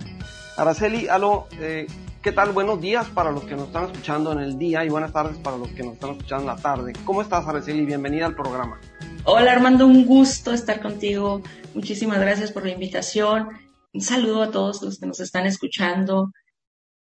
Araceli, 0.57 1.09
aló, 1.09 1.49
eh, 1.59 1.87
¿qué 2.23 2.33
tal? 2.33 2.53
Buenos 2.53 2.81
días 2.81 3.09
para 3.09 3.33
los 3.33 3.45
que 3.45 3.57
nos 3.57 3.69
están 3.69 3.87
escuchando 3.87 4.33
en 4.33 4.41
el 4.41 4.59
día 4.59 4.85
y 4.85 4.91
buenas 4.91 5.13
tardes 5.13 5.39
para 5.39 5.57
los 5.57 5.69
que 5.71 5.83
nos 5.83 5.95
están 5.95 6.11
escuchando 6.11 6.51
en 6.51 6.57
la 6.57 6.63
tarde. 6.63 6.93
¿Cómo 7.05 7.23
estás, 7.23 7.47
Araceli? 7.47 7.85
Bienvenida 7.87 8.27
al 8.27 8.37
programa. 8.37 8.79
Hola, 9.25 9.53
Armando, 9.53 9.87
un 9.87 10.07
gusto 10.07 10.53
estar 10.53 10.81
contigo. 10.81 11.43
Muchísimas 11.75 12.21
gracias 12.21 12.53
por 12.53 12.65
la 12.65 12.73
invitación. 12.73 13.49
Un 13.93 14.01
saludo 14.03 14.43
a 14.43 14.51
todos 14.51 14.83
los 14.83 14.99
que 14.99 15.07
nos 15.07 15.21
están 15.21 15.47
escuchando. 15.47 16.31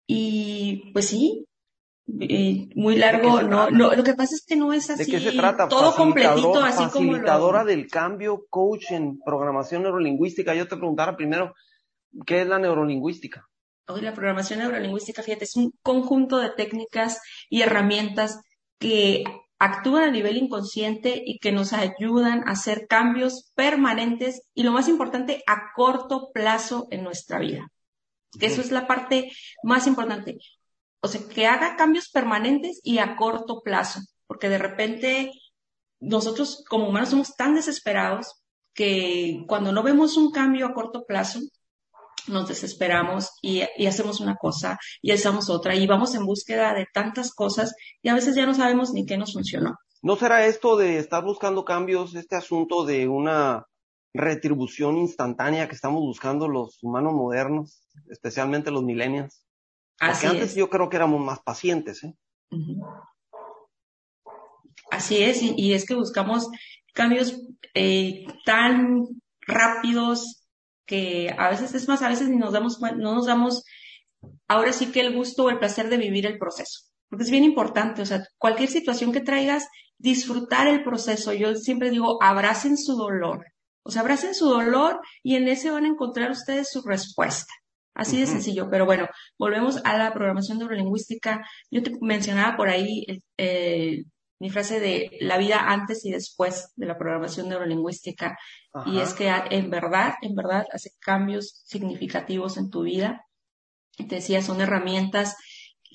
Y 0.06 0.92
pues 0.94 1.08
sí, 1.08 1.46
eh, 2.20 2.68
muy 2.76 2.98
largo, 2.98 3.42
no, 3.42 3.70
no, 3.70 3.96
lo 3.96 4.04
que 4.04 4.14
pasa 4.14 4.36
es 4.36 4.46
que 4.46 4.58
no 4.58 4.74
es 4.74 4.90
así. 4.90 5.06
¿De 5.06 5.12
qué 5.12 5.32
se 5.32 5.38
trata? 5.38 5.70
Todo 5.70 5.96
completito, 5.96 6.60
así 6.60 6.86
como 6.92 7.12
Facilitadora 7.12 7.64
del 7.64 7.88
cambio, 7.88 8.46
coach 8.50 8.92
en 8.92 9.20
programación 9.20 9.84
neurolingüística. 9.84 10.54
Yo 10.54 10.68
te 10.68 10.76
preguntara 10.76 11.16
primero, 11.16 11.54
¿qué 12.26 12.42
es 12.42 12.48
la 12.48 12.60
neurolingüística? 12.60 13.48
Hoy 13.88 14.02
la 14.02 14.14
programación 14.14 14.60
neurolingüística, 14.60 15.24
fíjate, 15.24 15.46
es 15.46 15.56
un 15.56 15.74
conjunto 15.82 16.40
de 16.40 16.50
técnicas 16.50 17.22
y 17.50 17.62
herramientas 17.62 18.42
que 18.80 19.24
actúan 19.60 20.04
a 20.04 20.12
nivel 20.12 20.36
inconsciente 20.36 21.22
y 21.26 21.40
que 21.40 21.54
nos 21.54 21.72
ayudan 21.72 22.44
a 22.48 22.52
hacer 22.52 22.86
cambios 22.88 23.52
permanentes 23.56 24.42
y 24.54 24.64
lo 24.64 24.72
más 24.74 24.90
importante, 24.90 25.42
a 25.48 25.72
corto 25.74 26.32
plazo 26.34 26.88
en 26.92 27.04
nuestra 27.04 27.40
vida. 27.40 27.72
Que 28.40 28.48
eso 28.48 28.62
es 28.62 28.72
la 28.72 28.88
parte 28.88 29.32
más 29.64 29.88
importante 29.88 30.38
o 31.04 31.10
sea, 31.10 31.22
que 31.28 31.48
haga 31.48 31.76
cambios 31.76 32.10
permanentes 32.10 32.80
y 32.82 33.00
a 33.00 33.18
corto 33.18 33.62
plazo, 33.62 34.00
porque 34.26 34.48
de 34.48 34.58
repente 34.58 35.34
nosotros 36.00 36.64
como 36.70 36.88
humanos 36.88 37.10
somos 37.10 37.36
tan 37.36 37.56
desesperados 37.56 38.42
que 38.74 39.44
cuando 39.48 39.74
no 39.74 39.84
vemos 39.84 40.16
un 40.16 40.32
cambio 40.32 40.66
a 40.66 40.74
corto 40.74 41.04
plazo, 41.06 41.42
nos 42.28 42.48
desesperamos 42.48 43.32
y, 43.42 43.64
hacemos 43.86 44.22
una 44.22 44.38
cosa 44.38 44.80
y 45.02 45.12
hacemos 45.12 45.50
otra 45.50 45.76
y 45.76 45.86
vamos 45.88 46.16
en 46.16 46.26
búsqueda 46.26 46.74
de 46.74 46.88
tantas 46.94 47.34
cosas 47.34 47.76
y 48.02 48.08
a 48.08 48.14
veces 48.14 48.34
ya 48.34 48.46
no 48.46 48.54
sabemos 48.54 48.94
ni 48.94 49.06
qué 49.06 49.18
nos 49.18 49.34
funcionó. 49.34 49.78
¿No 50.02 50.16
será 50.16 50.46
esto 50.46 50.78
de 50.78 51.00
estar 51.00 51.22
buscando 51.22 51.66
cambios, 51.66 52.16
este 52.16 52.38
asunto 52.38 52.86
de 52.86 53.10
una 53.10 53.66
retribución 54.14 54.98
instantánea 54.98 55.68
que 55.68 55.76
estamos 55.76 56.02
buscando 56.02 56.48
los 56.48 56.82
humanos 56.84 57.14
modernos, 57.14 57.88
especialmente 58.10 58.72
los 58.72 58.84
millennials? 58.84 59.46
Porque 60.00 60.28
antes 60.28 60.56
yo 60.56 60.70
creo 60.70 60.90
que 60.90 60.98
éramos 60.98 61.22
más 61.22 61.40
pacientes. 61.40 62.04
¿eh? 62.04 62.16
Así 64.92 65.24
es, 65.24 65.42
y, 65.42 65.74
es 65.74 65.86
que 65.86 65.96
buscamos 65.96 66.50
cambios 66.94 67.42
eh, 67.74 68.26
tan 68.46 69.06
rápidos 69.42 70.48
que 70.86 71.34
a 71.38 71.50
veces 71.50 71.74
es 71.74 71.88
más, 71.88 72.02
a 72.02 72.10
veces 72.10 72.30
ni 72.30 72.38
nos 72.38 72.54
damos, 72.54 72.80
no 72.80 73.16
nos 73.16 73.26
damos 73.26 73.64
ahora 74.48 74.74
sí 74.74 74.92
que 74.92 75.02
el 75.02 75.16
gusto 75.16 75.46
o 75.46 75.50
el 75.50 75.60
placer 75.60 75.90
de 75.90 75.98
vivir 75.98 76.26
el 76.26 76.38
proceso. 76.38 76.82
Porque 77.10 77.24
es 77.24 77.32
bien 77.32 77.44
importante, 77.44 78.02
o 78.02 78.06
sea, 78.06 78.24
cualquier 78.38 78.70
situación 78.70 79.12
que 79.12 79.22
traigas, 79.22 79.68
disfrutar 79.98 80.68
el 80.68 80.84
proceso. 80.84 81.34
Yo 81.34 81.56
siempre 81.56 81.90
digo, 81.90 82.22
abracen 82.22 82.78
su 82.78 82.96
dolor. 82.96 83.46
O 83.84 83.92
sea, 83.92 84.02
abracen 84.02 84.34
su 84.34 84.46
dolor 84.46 85.00
y 85.22 85.36
en 85.36 85.48
ese 85.48 85.72
van 85.72 85.86
a 85.86 85.90
encontrar 85.90 86.32
ustedes 86.32 86.70
su 86.72 86.82
respuesta. 86.82 87.54
Así 87.96 88.20
de 88.20 88.26
sencillo, 88.26 88.70
pero 88.72 88.86
bueno, 88.86 89.08
volvemos 89.38 89.80
a 89.86 89.98
la 89.98 90.14
programación 90.14 90.58
neurolingüística. 90.58 91.46
Yo 91.70 91.84
te 91.84 91.92
mencionaba 92.02 92.58
por 92.58 92.70
ahí 92.70 93.06
eh, 93.38 94.04
mi 94.40 94.50
frase 94.50 94.80
de 94.80 95.18
la 95.22 95.38
vida 95.38 95.72
antes 95.72 96.04
y 96.04 96.12
después 96.12 96.72
de 96.76 96.88
la 96.88 96.98
programación 96.98 97.50
neurolingüística, 97.50 98.38
y 98.88 99.00
es 99.00 99.14
que 99.14 99.30
en 99.30 99.70
verdad, 99.70 100.16
en 100.22 100.36
verdad 100.36 100.66
hace 100.74 100.90
cambios 101.00 101.62
significativos 101.66 102.58
en 102.58 102.70
tu 102.70 102.82
vida. 102.82 103.26
te 103.96 104.16
decía, 104.16 104.42
son 104.42 104.60
herramientas 104.60 105.38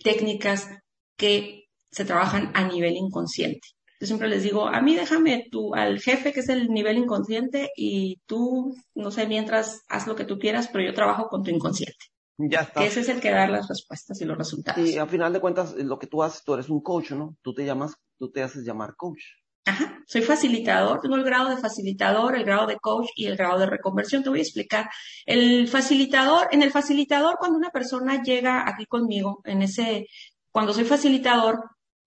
técnicas 0.05 0.69
que 1.17 1.65
se 1.91 2.05
trabajan 2.05 2.51
a 2.55 2.65
nivel 2.65 2.95
inconsciente. 2.97 3.69
Yo 4.01 4.07
siempre 4.07 4.29
les 4.29 4.45
digo, 4.45 4.67
a 4.69 4.81
mí 4.81 4.95
déjame 4.95 5.49
tú, 5.51 5.75
al 5.75 5.99
jefe 6.01 6.33
que 6.33 6.41
es 6.41 6.49
el 6.49 6.69
nivel 6.69 6.99
inconsciente 6.99 7.71
y 7.77 8.21
tú, 8.27 8.77
no 8.95 9.11
sé, 9.11 9.27
mientras 9.27 9.83
haz 9.89 10.07
lo 10.07 10.15
que 10.15 10.25
tú 10.25 10.39
quieras, 10.39 10.69
pero 10.73 10.85
yo 10.85 10.95
trabajo 10.95 11.29
con 11.29 11.43
tu 11.43 11.51
inconsciente. 11.51 12.07
Ya 12.39 12.61
está. 12.61 12.81
Que 12.81 12.87
ese 12.87 13.01
es 13.01 13.09
el 13.09 13.21
que 13.21 13.33
da 13.33 13.49
las 13.49 13.69
respuestas 13.69 14.21
y 14.21 14.25
los 14.25 14.39
resultados. 14.39 14.89
Y 14.89 14.97
al 14.97 15.09
final 15.09 15.33
de 15.33 15.41
cuentas, 15.41 15.75
lo 15.75 15.99
que 15.99 16.07
tú 16.07 16.23
haces, 16.23 16.45
tú 16.45 16.55
eres 16.55 16.69
un 16.69 16.81
coach, 16.81 17.11
¿no? 17.11 17.37
Tú 17.43 17.53
te 17.53 17.65
llamas, 17.65 17.97
tú 18.17 18.31
te 18.31 18.43
haces 18.43 18.65
llamar 18.65 18.95
coach. 18.97 19.23
Ajá, 19.65 20.03
soy 20.07 20.23
facilitador, 20.23 21.01
tengo 21.01 21.17
el 21.17 21.25
grado 21.25 21.51
de 21.51 21.59
facilitador, 21.59 22.37
el 22.37 22.45
grado 22.45 22.67
de 22.67 22.79
coach 22.79 23.09
y 23.17 23.27
el 23.27 23.37
grado 23.37 23.59
de 23.59 23.67
reconversión. 23.67 24.23
Te 24.23 24.31
voy 24.31 24.39
a 24.39 24.43
explicar. 24.43 24.89
El 25.27 25.67
facilitador, 25.67 26.47
en 26.53 26.63
el 26.63 26.71
facilitador, 26.71 27.37
cuando 27.39 27.59
una 27.59 27.71
persona 27.71 28.23
llega 28.23 28.63
aquí 28.67 28.87
conmigo, 28.87 29.41
en 29.45 29.63
ese, 29.63 30.07
cuando 30.53 30.73
soy 30.73 30.85
facilitador, 30.85 31.59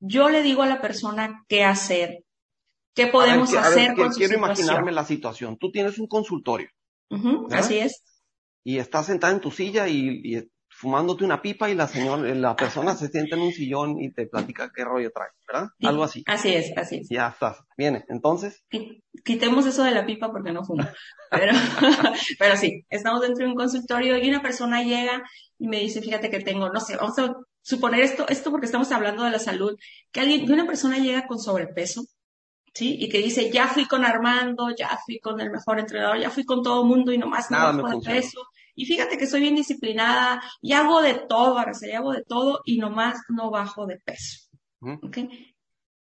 yo 0.01 0.29
le 0.29 0.41
digo 0.41 0.63
a 0.63 0.67
la 0.67 0.81
persona 0.81 1.45
qué 1.47 1.63
hacer, 1.63 2.25
qué 2.93 3.07
podemos 3.07 3.53
hacer 3.53 3.95
con 3.95 4.11
Quiero 4.11 4.35
imaginarme 4.35 4.91
la 4.91 5.05
situación. 5.05 5.57
Tú 5.57 5.71
tienes 5.71 5.99
un 5.99 6.07
consultorio. 6.07 6.69
así 7.51 7.77
es. 7.77 8.03
Y 8.63 8.79
estás 8.79 9.05
sentada 9.05 9.33
en 9.33 9.41
tu 9.41 9.51
silla 9.51 9.87
y, 9.87 10.49
fumándote 10.69 11.23
una 11.23 11.41
pipa 11.41 11.69
y 11.69 11.75
la 11.75 11.87
señora, 11.87 12.33
la 12.33 12.55
persona 12.55 12.95
se 12.95 13.09
sienta 13.09 13.35
en 13.35 13.43
un 13.43 13.51
sillón 13.51 13.99
y 13.99 14.11
te 14.11 14.25
platica 14.25 14.71
qué 14.73 14.83
rollo 14.83 15.11
trae, 15.13 15.29
¿verdad? 15.47 15.69
Algo 15.83 16.03
así. 16.03 16.23
Así 16.25 16.53
es, 16.53 16.75
así 16.75 16.97
es. 16.97 17.09
Ya 17.09 17.27
estás. 17.27 17.59
Viene. 17.77 18.03
Entonces. 18.07 18.63
Quitemos 19.23 19.67
eso 19.67 19.83
de 19.83 19.91
la 19.91 20.05
pipa 20.05 20.31
porque 20.31 20.51
no 20.51 20.63
fumo. 20.63 20.83
Pero, 21.29 21.51
pero 22.39 22.57
sí, 22.57 22.85
estamos 22.89 23.21
dentro 23.21 23.45
de 23.45 23.51
un 23.51 23.57
consultorio 23.57 24.17
y 24.17 24.29
una 24.29 24.41
persona 24.41 24.81
llega 24.81 25.23
y 25.59 25.67
me 25.67 25.77
dice, 25.79 26.01
fíjate 26.01 26.31
que 26.31 26.39
tengo, 26.39 26.69
no 26.69 26.79
sé, 26.79 26.95
vamos 26.95 27.19
a 27.19 27.35
suponer 27.61 28.01
esto, 28.01 28.27
esto 28.27 28.51
porque 28.51 28.65
estamos 28.65 28.91
hablando 28.91 29.23
de 29.23 29.31
la 29.31 29.39
salud, 29.39 29.77
que 30.11 30.19
alguien, 30.19 30.45
que 30.45 30.53
una 30.53 30.65
persona 30.65 30.97
llega 30.97 31.27
con 31.27 31.39
sobrepeso, 31.39 32.03
¿sí? 32.73 32.97
Y 32.99 33.09
que 33.09 33.19
dice, 33.19 33.51
ya 33.51 33.67
fui 33.67 33.85
con 33.85 34.05
Armando, 34.05 34.69
ya 34.75 34.97
fui 35.05 35.19
con 35.19 35.39
el 35.39 35.51
mejor 35.51 35.79
entrenador, 35.79 36.19
ya 36.19 36.29
fui 36.29 36.45
con 36.45 36.63
todo 36.63 36.81
el 36.81 36.87
mundo 36.87 37.11
y 37.11 37.17
nomás 37.17 37.51
no 37.51 37.57
bajo 37.57 37.89
de 37.89 38.05
peso. 38.05 38.41
Y 38.73 38.85
fíjate 38.85 39.17
que 39.17 39.27
soy 39.27 39.41
bien 39.41 39.55
disciplinada 39.55 40.41
y 40.61 40.73
hago 40.73 41.01
de 41.01 41.13
todo, 41.13 41.57
Araceli, 41.57 41.93
hago 41.93 42.13
de 42.13 42.23
todo 42.23 42.61
y 42.65 42.77
nomás 42.77 43.19
no 43.29 43.51
bajo 43.51 43.85
de 43.85 43.99
peso. 43.99 44.47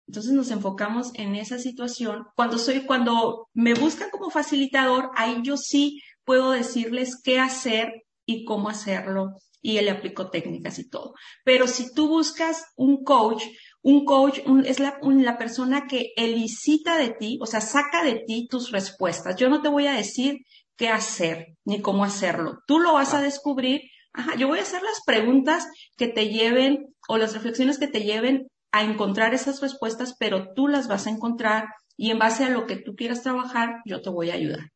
Entonces 0.07 0.33
nos 0.33 0.51
enfocamos 0.51 1.13
en 1.15 1.35
esa 1.37 1.59
situación. 1.59 2.27
Cuando 2.35 2.59
soy, 2.59 2.81
cuando 2.87 3.49
me 3.53 3.75
buscan 3.75 4.11
como 4.11 4.31
facilitador, 4.31 5.11
ahí 5.17 5.41
yo 5.43 5.57
sí 5.57 6.01
puedo 6.25 6.53
decirles 6.53 7.21
qué 7.23 7.39
hacer 7.39 8.05
y 8.25 8.45
cómo 8.45 8.69
hacerlo 8.69 9.35
y 9.63 9.79
él 9.79 9.87
le 9.87 9.91
aplicó 9.91 10.31
técnicas 10.31 10.79
y 10.79 10.89
todo. 10.89 11.15
Pero 11.45 11.67
si 11.67 11.93
tú 11.93 12.09
buscas 12.09 12.65
un 12.77 13.05
coach, 13.05 13.45
un 13.83 14.05
coach 14.05 14.41
es 14.65 14.81
la, 14.81 14.99
la, 15.03 15.39
persona 15.39 15.87
que 15.87 16.13
elicita 16.17 16.97
de 16.99 17.11
ti, 17.11 17.39
o 17.41 17.47
sea, 17.47 17.61
saca 17.61 18.03
de 18.03 18.23
ti 18.27 18.47
tus 18.49 18.71
respuestas. 18.71 19.37
Yo 19.37 19.49
no 19.49 19.63
te 19.63 19.69
voy 19.69 19.87
a 19.87 19.93
decir 19.93 20.39
qué 20.77 20.89
hacer 20.89 21.57
ni 21.65 21.81
cómo 21.81 22.05
hacerlo. 22.05 22.59
Tú 22.67 22.79
lo 22.79 22.95
vas 22.95 23.15
a 23.15 23.21
descubrir. 23.21 23.83
Ajá, 24.13 24.35
yo 24.37 24.49
voy 24.49 24.59
a 24.59 24.63
hacer 24.63 24.83
las 24.83 25.01
preguntas 25.07 25.67
que 25.97 26.09
te 26.09 26.29
lleven 26.29 26.95
o 27.09 27.19
las 27.19 27.35
reflexiones 27.35 27.79
que 27.79 27.89
te 27.89 28.03
lleven 28.03 28.49
a 28.73 28.83
encontrar 28.83 29.35
esas 29.35 29.61
respuestas, 29.61 30.15
pero 30.19 30.53
tú 30.55 30.69
las 30.69 30.89
vas 30.89 31.07
a 31.07 31.11
encontrar 31.11 31.69
y 31.97 32.11
en 32.11 32.19
base 32.19 32.45
a 32.45 32.51
lo 32.51 32.67
que 32.67 32.77
tú 32.77 32.95
quieras 32.95 33.23
trabajar, 33.23 33.83
yo 33.85 34.01
te 34.01 34.11
voy 34.11 34.31
a 34.31 34.35
ayudar. 34.35 34.71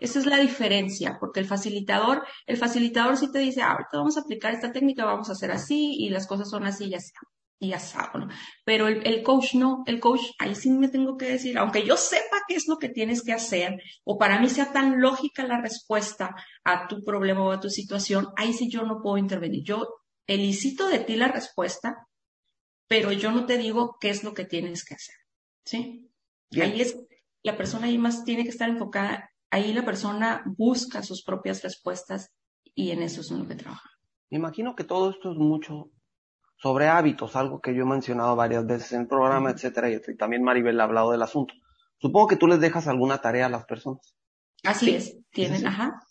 Esa 0.00 0.18
es 0.18 0.26
la 0.26 0.38
diferencia, 0.38 1.18
porque 1.18 1.40
el 1.40 1.46
facilitador, 1.46 2.24
el 2.46 2.56
facilitador 2.56 3.16
sí 3.16 3.30
te 3.32 3.40
dice, 3.40 3.62
ah, 3.62 3.72
ahorita 3.72 3.98
vamos 3.98 4.16
a 4.16 4.20
aplicar 4.20 4.54
esta 4.54 4.72
técnica, 4.72 5.04
vamos 5.04 5.28
a 5.28 5.32
hacer 5.32 5.50
así 5.50 5.96
y 5.98 6.08
las 6.08 6.26
cosas 6.26 6.48
son 6.48 6.64
así 6.66 6.86
y 6.86 6.94
así. 6.94 7.12
y 7.58 7.72
asado, 7.74 8.20
¿no? 8.20 8.28
Pero 8.64 8.88
el, 8.88 9.06
el, 9.06 9.22
coach 9.22 9.54
no, 9.54 9.82
el 9.86 10.00
coach, 10.00 10.22
ahí 10.38 10.54
sí 10.54 10.70
me 10.70 10.88
tengo 10.88 11.16
que 11.16 11.26
decir, 11.26 11.58
aunque 11.58 11.84
yo 11.84 11.96
sepa 11.96 12.38
qué 12.48 12.54
es 12.54 12.68
lo 12.68 12.78
que 12.78 12.88
tienes 12.88 13.22
que 13.22 13.32
hacer, 13.34 13.82
o 14.04 14.16
para 14.16 14.40
mí 14.40 14.48
sea 14.48 14.72
tan 14.72 15.00
lógica 15.00 15.46
la 15.46 15.60
respuesta 15.60 16.34
a 16.64 16.88
tu 16.88 17.04
problema 17.04 17.42
o 17.44 17.52
a 17.52 17.60
tu 17.60 17.68
situación, 17.68 18.28
ahí 18.36 18.52
sí 18.54 18.70
yo 18.70 18.82
no 18.84 19.02
puedo 19.02 19.18
intervenir. 19.18 19.62
Yo 19.64 19.88
elicito 20.26 20.88
de 20.88 21.00
ti 21.00 21.16
la 21.16 21.28
respuesta, 21.28 22.06
pero 22.88 23.12
yo 23.12 23.30
no 23.30 23.46
te 23.46 23.58
digo 23.58 23.96
qué 24.00 24.10
es 24.10 24.24
lo 24.24 24.32
que 24.32 24.44
tienes 24.44 24.84
que 24.84 24.94
hacer, 24.94 25.16
¿sí? 25.64 26.10
Ahí 26.52 26.80
es, 26.80 26.96
la 27.42 27.56
persona 27.56 27.86
ahí 27.86 27.98
más 27.98 28.24
tiene 28.24 28.44
que 28.44 28.50
estar 28.50 28.68
enfocada, 28.68 29.29
ahí 29.50 29.72
la 29.72 29.84
persona 29.84 30.42
busca 30.46 31.02
sus 31.02 31.22
propias 31.22 31.62
respuestas 31.62 32.32
y 32.74 32.90
en 32.90 33.02
eso 33.02 33.20
es 33.20 33.30
en 33.30 33.40
lo 33.40 33.48
que 33.48 33.56
trabaja. 33.56 33.90
Me 34.30 34.38
imagino 34.38 34.74
que 34.74 34.84
todo 34.84 35.10
esto 35.10 35.32
es 35.32 35.38
mucho 35.38 35.90
sobre 36.56 36.88
hábitos, 36.88 37.36
algo 37.36 37.60
que 37.60 37.74
yo 37.74 37.82
he 37.82 37.86
mencionado 37.86 38.36
varias 38.36 38.66
veces 38.66 38.92
en 38.92 39.02
el 39.02 39.08
programa, 39.08 39.50
etcétera, 39.50 39.90
y 39.90 40.16
también 40.16 40.42
Maribel 40.42 40.80
ha 40.80 40.84
hablado 40.84 41.10
del 41.10 41.22
asunto. 41.22 41.54
Supongo 41.98 42.28
que 42.28 42.36
tú 42.36 42.46
les 42.46 42.60
dejas 42.60 42.86
alguna 42.86 43.18
tarea 43.18 43.46
a 43.46 43.50
las 43.50 43.64
personas. 43.64 44.14
Así 44.62 44.94
es, 44.94 45.16
tienen, 45.30 45.66
ajá. 45.66 46.02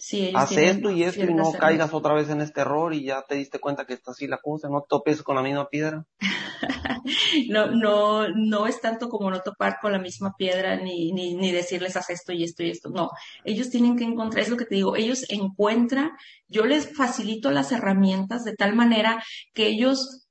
Sí, 0.00 0.30
Haz 0.32 0.52
esto 0.52 0.92
y 0.92 1.02
esto 1.02 1.24
y 1.24 1.34
no 1.34 1.50
caigas 1.50 1.92
otra 1.92 2.14
vez 2.14 2.30
en 2.30 2.40
este 2.40 2.60
error 2.60 2.94
y 2.94 3.02
ya 3.02 3.24
te 3.28 3.34
diste 3.34 3.58
cuenta 3.58 3.84
que 3.84 3.94
está 3.94 4.12
así 4.12 4.28
la 4.28 4.38
cosa, 4.38 4.68
no 4.68 4.86
topes 4.88 5.24
con 5.24 5.34
la 5.34 5.42
misma 5.42 5.68
piedra. 5.68 6.06
no, 7.48 7.66
no, 7.66 8.28
no 8.28 8.68
es 8.68 8.80
tanto 8.80 9.08
como 9.08 9.28
no 9.28 9.40
topar 9.40 9.78
con 9.82 9.90
la 9.90 9.98
misma 9.98 10.34
piedra 10.38 10.76
ni, 10.76 11.10
ni, 11.10 11.34
ni 11.34 11.50
decirles 11.50 11.96
haz 11.96 12.10
esto 12.10 12.32
y 12.32 12.44
esto 12.44 12.62
y 12.62 12.70
esto. 12.70 12.90
No, 12.90 13.10
ellos 13.42 13.70
tienen 13.70 13.96
que 13.96 14.04
encontrar, 14.04 14.44
es 14.44 14.50
lo 14.50 14.56
que 14.56 14.66
te 14.66 14.76
digo, 14.76 14.94
ellos 14.94 15.24
encuentran, 15.30 16.12
yo 16.46 16.64
les 16.64 16.96
facilito 16.96 17.50
las 17.50 17.72
herramientas 17.72 18.44
de 18.44 18.54
tal 18.54 18.76
manera 18.76 19.20
que 19.52 19.66
ellos 19.66 20.28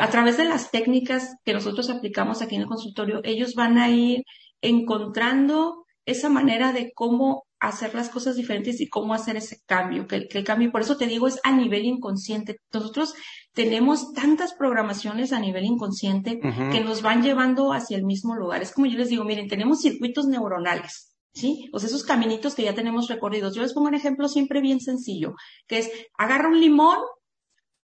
a 0.00 0.08
través 0.08 0.38
de 0.38 0.44
las 0.44 0.70
técnicas 0.70 1.36
que 1.44 1.52
nosotros 1.52 1.90
aplicamos 1.90 2.40
aquí 2.40 2.54
en 2.54 2.62
el 2.62 2.66
consultorio, 2.66 3.20
ellos 3.24 3.54
van 3.54 3.76
a 3.76 3.90
ir 3.90 4.22
encontrando 4.62 5.84
esa 6.06 6.30
manera 6.30 6.72
de 6.72 6.92
cómo 6.94 7.45
hacer 7.60 7.94
las 7.94 8.10
cosas 8.10 8.36
diferentes 8.36 8.80
y 8.80 8.88
cómo 8.88 9.14
hacer 9.14 9.36
ese 9.36 9.60
cambio, 9.66 10.06
que, 10.06 10.28
el 10.30 10.44
cambio, 10.44 10.70
por 10.70 10.82
eso 10.82 10.96
te 10.96 11.06
digo, 11.06 11.26
es 11.26 11.40
a 11.42 11.52
nivel 11.52 11.84
inconsciente. 11.84 12.56
Nosotros 12.72 13.14
tenemos 13.52 14.12
tantas 14.12 14.54
programaciones 14.54 15.32
a 15.32 15.40
nivel 15.40 15.64
inconsciente 15.64 16.38
que 16.40 16.80
nos 16.80 17.02
van 17.02 17.22
llevando 17.22 17.72
hacia 17.72 17.96
el 17.96 18.04
mismo 18.04 18.34
lugar. 18.34 18.62
Es 18.62 18.72
como 18.72 18.86
yo 18.86 18.98
les 18.98 19.08
digo, 19.08 19.24
miren, 19.24 19.48
tenemos 19.48 19.80
circuitos 19.80 20.26
neuronales. 20.26 21.12
¿Sí? 21.32 21.68
O 21.74 21.78
sea, 21.78 21.88
esos 21.88 22.04
caminitos 22.04 22.54
que 22.54 22.62
ya 22.62 22.74
tenemos 22.74 23.08
recorridos. 23.08 23.54
Yo 23.54 23.60
les 23.60 23.74
pongo 23.74 23.88
un 23.88 23.94
ejemplo 23.94 24.26
siempre 24.26 24.62
bien 24.62 24.80
sencillo, 24.80 25.34
que 25.66 25.80
es 25.80 25.90
agarra 26.16 26.48
un 26.48 26.58
limón, 26.58 26.96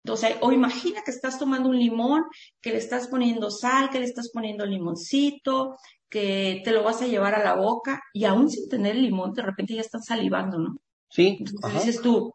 o 0.08 0.16
sea, 0.16 0.36
o 0.40 0.52
imagina 0.52 1.02
que 1.04 1.10
estás 1.10 1.38
tomando 1.38 1.68
un 1.68 1.78
limón, 1.78 2.24
que 2.60 2.70
le 2.70 2.78
estás 2.78 3.08
poniendo 3.08 3.50
sal, 3.50 3.90
que 3.90 3.98
le 3.98 4.06
estás 4.06 4.30
poniendo 4.32 4.64
limoncito, 4.66 5.76
que 6.08 6.62
te 6.64 6.72
lo 6.72 6.82
vas 6.82 7.02
a 7.02 7.06
llevar 7.06 7.34
a 7.34 7.42
la 7.42 7.54
boca 7.54 8.02
y 8.12 8.24
aún 8.24 8.50
sin 8.50 8.68
tener 8.68 8.96
limón, 8.96 9.32
de 9.32 9.42
repente 9.42 9.74
ya 9.74 9.80
estás 9.80 10.04
salivando, 10.06 10.58
¿no? 10.58 10.76
Sí. 11.10 11.38
Entonces 11.40 11.84
dices 11.84 12.02
tú, 12.02 12.34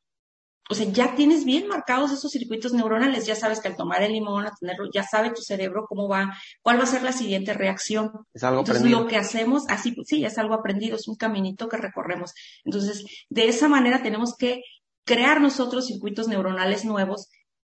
o 0.70 0.74
sea, 0.74 0.86
ya 0.86 1.16
tienes 1.16 1.44
bien 1.44 1.68
marcados 1.68 2.12
esos 2.12 2.32
circuitos 2.32 2.74
neuronales, 2.74 3.26
ya 3.26 3.36
sabes 3.36 3.60
que 3.60 3.68
al 3.68 3.76
tomar 3.76 4.04
el 4.04 4.14
limón, 4.14 4.46
a 4.46 4.54
tenerlo, 4.58 4.90
ya 4.94 5.04
sabe 5.04 5.32
tu 5.32 5.42
cerebro 5.42 5.86
cómo 5.88 6.08
va, 6.08 6.34
cuál 6.62 6.80
va 6.80 6.84
a 6.84 6.88
ser 6.88 7.04
la 7.04 7.12
siguiente 7.12 7.54
reacción. 7.54 8.10
Es 8.34 8.44
algo 8.44 8.60
Entonces, 8.60 8.82
aprendido. 8.82 9.02
lo 9.02 9.08
que 9.08 9.18
hacemos, 9.18 9.64
así, 9.68 9.94
sí, 10.06 10.24
es 10.24 10.38
algo 10.38 10.54
aprendido, 10.54 10.96
es 10.96 11.10
un 11.10 11.16
caminito 11.16 11.68
que 11.68 11.78
recorremos. 11.78 12.34
Entonces, 12.64 13.04
de 13.30 13.50
esa 13.50 13.68
manera 13.68 14.02
tenemos 14.02 14.36
que 14.38 14.62
crear 15.04 15.42
nosotros 15.42 15.88
circuitos 15.88 16.28
neuronales 16.28 16.86
nuevos 16.86 17.28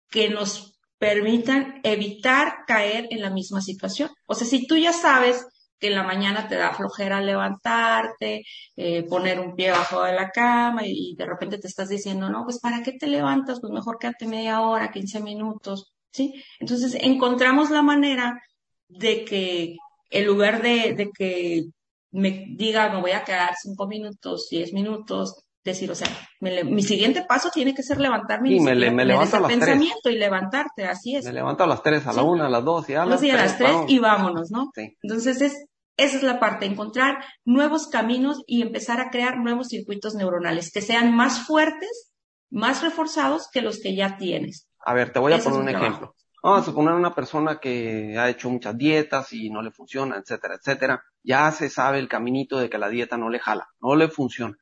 que 0.10 0.30
nos 0.30 0.80
permitan 0.98 1.80
evitar 1.84 2.66
caer 2.68 3.08
en 3.10 3.22
la 3.22 3.30
misma 3.30 3.62
situación. 3.62 4.10
O 4.26 4.36
sea, 4.36 4.48
si 4.48 4.68
tú 4.68 4.76
ya 4.78 4.94
sabes 4.94 5.46
que 5.80 5.88
en 5.88 5.96
la 5.96 6.04
mañana 6.04 6.48
te 6.48 6.56
da 6.56 6.74
flojera 6.74 7.22
levantarte, 7.22 8.44
eh, 8.76 9.04
poner 9.04 9.40
un 9.40 9.56
pie 9.56 9.72
bajo 9.72 10.04
de 10.04 10.14
la 10.14 10.30
cama 10.30 10.82
y, 10.86 11.16
de 11.16 11.26
repente 11.26 11.58
te 11.58 11.68
estás 11.68 11.90
diciendo, 11.90 12.30
no, 12.30 12.44
pues 12.44 12.60
¿para 12.60 12.84
qué 12.84 12.94
te 12.94 13.08
levantas? 13.08 13.60
Pues 13.62 13.72
mejor 13.72 13.98
quédate 13.98 14.28
media 14.28 14.62
hora, 14.62 14.92
15 14.92 15.22
minutos, 15.22 15.94
¿sí? 16.12 16.34
Entonces 16.60 16.96
encontramos 17.02 17.70
la 17.70 17.82
manera 17.82 18.42
de 18.90 19.24
que 19.26 19.76
en 20.10 20.26
lugar 20.26 20.62
de, 20.62 20.94
de 20.96 21.10
que 21.18 21.64
me 22.12 22.46
diga, 22.50 22.90
me 22.90 23.02
voy 23.02 23.12
a 23.12 23.24
quedar 23.24 23.56
5 23.62 23.88
minutos, 23.88 24.48
10 24.50 24.74
minutos, 24.74 25.44
decir, 25.70 25.90
o 25.92 25.96
sea, 25.96 26.08
mi 26.40 26.84
siguiente 26.84 27.24
paso 27.28 27.50
tiene 27.52 27.74
que 27.74 27.84
ser 27.84 28.00
levantarme 28.00 28.54
y 28.54 28.60
me, 28.60 28.76
le, 28.76 28.92
me 28.92 29.06
levanto 29.06 29.38
a 29.38 29.40
las 29.42 29.52
pensamiento 29.52 30.10
y 30.10 30.18
levantarte, 30.18 30.86
así 30.86 31.16
es. 31.16 31.26
Me 31.26 31.34
levanto 31.34 31.64
a 31.64 31.68
las 31.68 31.82
3, 31.82 32.08
a 32.08 32.14
la 32.14 32.24
1, 32.24 32.46
a 32.46 32.50
las 32.50 32.64
2 32.64 32.90
y 32.90 32.94
a 32.94 33.06
las 33.06 33.20
3. 33.20 33.34
a 33.34 33.38
las 33.38 33.58
3 33.58 33.72
y 33.88 34.00
vámonos, 34.00 34.52
¿no? 34.52 34.72
Sí. 34.76 34.98
Entonces 35.02 35.42
es, 35.42 35.66
esa 35.98 36.18
es 36.18 36.24
la 36.24 36.40
parte, 36.40 36.66
encontrar 36.66 37.24
nuevos 37.46 37.88
caminos 37.88 38.44
y 38.48 38.62
empezar 38.62 39.02
a 39.02 39.10
crear 39.10 39.38
nuevos 39.38 39.68
circuitos 39.68 40.16
neuronales 40.16 40.72
que 40.72 40.82
sean 40.82 41.16
más 41.16 41.46
fuertes, 41.46 42.12
más 42.50 42.82
reforzados 42.82 43.50
que 43.52 43.62
los 43.62 43.80
que 43.80 43.96
ya 43.96 44.18
tienes. 44.18 44.68
A 44.80 44.94
ver, 44.94 45.12
te 45.12 45.20
voy 45.20 45.34
a 45.34 45.40
poner 45.40 45.60
un 45.60 45.70
ejemplo. 45.70 46.16
Vamos 46.42 46.62
a 46.62 46.66
suponer 46.66 46.94
una 46.94 47.14
persona 47.14 47.60
que 47.60 48.18
ha 48.18 48.30
hecho 48.30 48.50
muchas 48.50 48.78
dietas 48.78 49.34
y 49.34 49.50
no 49.50 49.62
le 49.62 49.72
funciona, 49.72 50.18
etcétera, 50.18 50.56
etcétera. 50.56 51.04
Ya 51.22 51.52
se 51.52 51.70
sabe 51.70 52.00
el 52.00 52.08
caminito 52.08 52.58
de 52.58 52.70
que 52.70 52.78
la 52.78 52.88
dieta 52.88 53.18
no 53.18 53.30
le 53.30 53.40
jala, 53.40 53.68
no 53.82 53.96
le 53.96 54.08
funciona. 54.08 54.56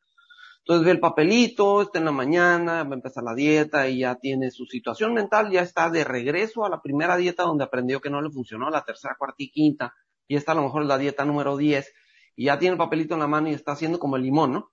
Entonces 0.68 0.86
ve 0.86 0.92
el 0.92 1.00
papelito, 1.00 1.82
está 1.82 2.00
en 2.00 2.04
la 2.04 2.12
mañana, 2.12 2.84
va 2.84 2.92
a 2.92 2.96
empezar 2.96 3.24
la 3.24 3.34
dieta 3.34 3.88
y 3.88 4.00
ya 4.00 4.16
tiene 4.16 4.52
su 4.52 4.66
situación 4.66 5.14
mental, 5.14 5.50
ya 5.50 5.62
está 5.62 5.90
de 5.90 6.04
regreso 6.04 6.66
a 6.66 6.70
la 6.70 6.82
primera 6.82 7.16
dieta 7.16 7.44
donde 7.44 7.64
aprendió 7.64 8.02
que 8.02 8.10
no 8.10 8.22
le 8.22 8.30
funcionó, 8.30 8.70
la 8.70 8.84
tercera, 8.84 9.16
cuarta 9.18 9.36
y 9.38 9.50
quinta, 9.50 9.96
y 10.28 10.36
está 10.36 10.52
a 10.52 10.56
lo 10.56 10.64
mejor 10.64 10.84
la 10.84 10.98
dieta 10.98 11.24
número 11.24 11.56
10, 11.56 11.94
y 12.36 12.48
ya 12.48 12.60
tiene 12.60 12.74
el 12.74 12.78
papelito 12.78 13.14
en 13.14 13.22
la 13.22 13.28
mano 13.28 13.48
y 13.48 13.54
está 13.54 13.72
haciendo 13.72 13.98
como 13.98 14.18
el 14.18 14.24
limón, 14.24 14.52
¿no? 14.52 14.72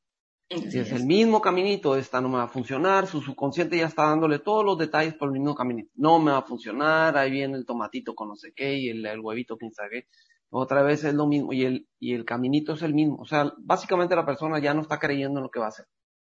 Si 0.51 0.81
es 0.81 0.91
el 0.91 1.07
mismo 1.07 1.41
caminito, 1.41 1.95
esta 1.95 2.21
no 2.21 2.29
me 2.29 2.39
va 2.39 2.45
a 2.45 2.49
funcionar, 2.49 3.07
su 3.07 3.21
subconsciente 3.21 3.77
ya 3.77 3.87
está 3.87 4.07
dándole 4.07 4.41
todos 4.41 4.65
los 4.65 4.77
detalles 4.77 5.15
por 5.15 5.29
el 5.29 5.35
mismo 5.35 5.55
caminito. 5.55 5.93
No 5.95 6.19
me 6.19 6.33
va 6.33 6.39
a 6.39 6.43
funcionar, 6.43 7.17
ahí 7.17 7.31
viene 7.31 7.57
el 7.57 7.65
tomatito 7.65 8.17
con 8.17 8.31
no 8.31 8.35
sé 8.35 8.53
qué 8.53 8.75
y 8.75 8.89
el, 8.89 9.07
el 9.07 9.21
huevito 9.21 9.57
quién 9.57 9.73
sabe 9.73 9.91
qué. 9.91 10.07
Otra 10.57 10.85
vez 10.85 11.03
es 11.03 11.15
lo 11.15 11.27
mismo 11.27 11.53
y 11.53 11.65
el, 11.65 11.89
y 11.99 12.15
el 12.15 12.25
caminito 12.25 12.75
es 12.75 12.83
el 12.83 12.95
mismo. 12.95 13.17
O 13.17 13.27
sea, 13.27 13.53
básicamente 13.59 14.15
la 14.15 14.25
persona 14.25 14.61
ya 14.61 14.73
no 14.73 14.83
está 14.83 15.01
creyendo 15.01 15.41
en 15.41 15.43
lo 15.43 15.51
que 15.51 15.59
va 15.59 15.67
a 15.67 15.71
hacer. 15.71 15.87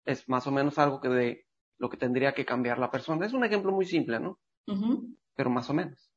Es 0.05 0.29
más 0.29 0.47
o 0.47 0.53
menos 0.53 0.79
algo 0.79 1.01
que 1.01 1.09
de 1.09 1.47
lo 1.79 1.89
que 1.89 1.97
tendría 1.97 2.35
que 2.35 2.45
cambiar 2.45 2.79
la 2.79 2.91
persona. 2.91 3.25
Es 3.25 3.33
un 3.33 3.47
ejemplo 3.47 3.73
muy 3.73 3.87
simple, 3.87 4.21
¿no? 4.21 4.39
Pero 5.35 5.49
más 5.49 5.71
o 5.71 5.73
menos. 5.73 6.11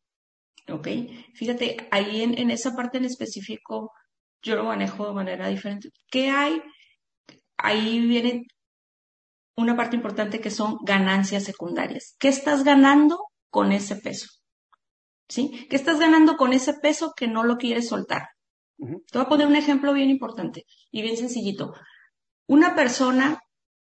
Ok, 0.69 0.87
fíjate, 1.33 1.77
ahí 1.91 2.23
en, 2.23 2.37
en 2.37 2.51
esa 2.51 2.75
parte 2.75 2.97
en 2.97 3.05
específico 3.05 3.91
yo 4.41 4.57
lo 4.57 4.65
manejo 4.65 5.07
de 5.07 5.13
manera 5.13 5.47
diferente. 5.47 5.89
¿Qué 6.11 6.29
hay? 6.29 6.61
Ahí 7.55 8.05
viene 8.05 8.47
una 9.55 9.77
parte 9.77 9.95
importante 9.95 10.41
que 10.41 10.51
son 10.51 10.77
ganancias 10.83 11.45
secundarias. 11.45 12.17
¿Qué 12.19 12.27
estás 12.27 12.65
ganando 12.65 13.17
con 13.49 13.71
ese 13.71 13.95
peso? 13.95 14.27
¿Sí? 15.33 15.65
¿Qué 15.67 15.75
estás 15.77 15.99
ganando 15.99 16.37
con 16.37 16.53
ese 16.53 16.75
peso 16.75 17.13
que 17.17 17.27
no 17.27 17.43
lo 17.43 17.57
quieres 17.57 17.87
soltar? 17.87 18.27
Te 18.77 19.17
voy 19.17 19.23
a 19.23 19.27
poner 19.27 19.47
un 19.47 19.55
ejemplo 19.55 19.91
bien 19.91 20.11
importante 20.11 20.63
y 20.91 21.01
bien 21.01 21.17
sencillito. 21.17 21.73
Una 22.45 22.75
persona 22.75 23.39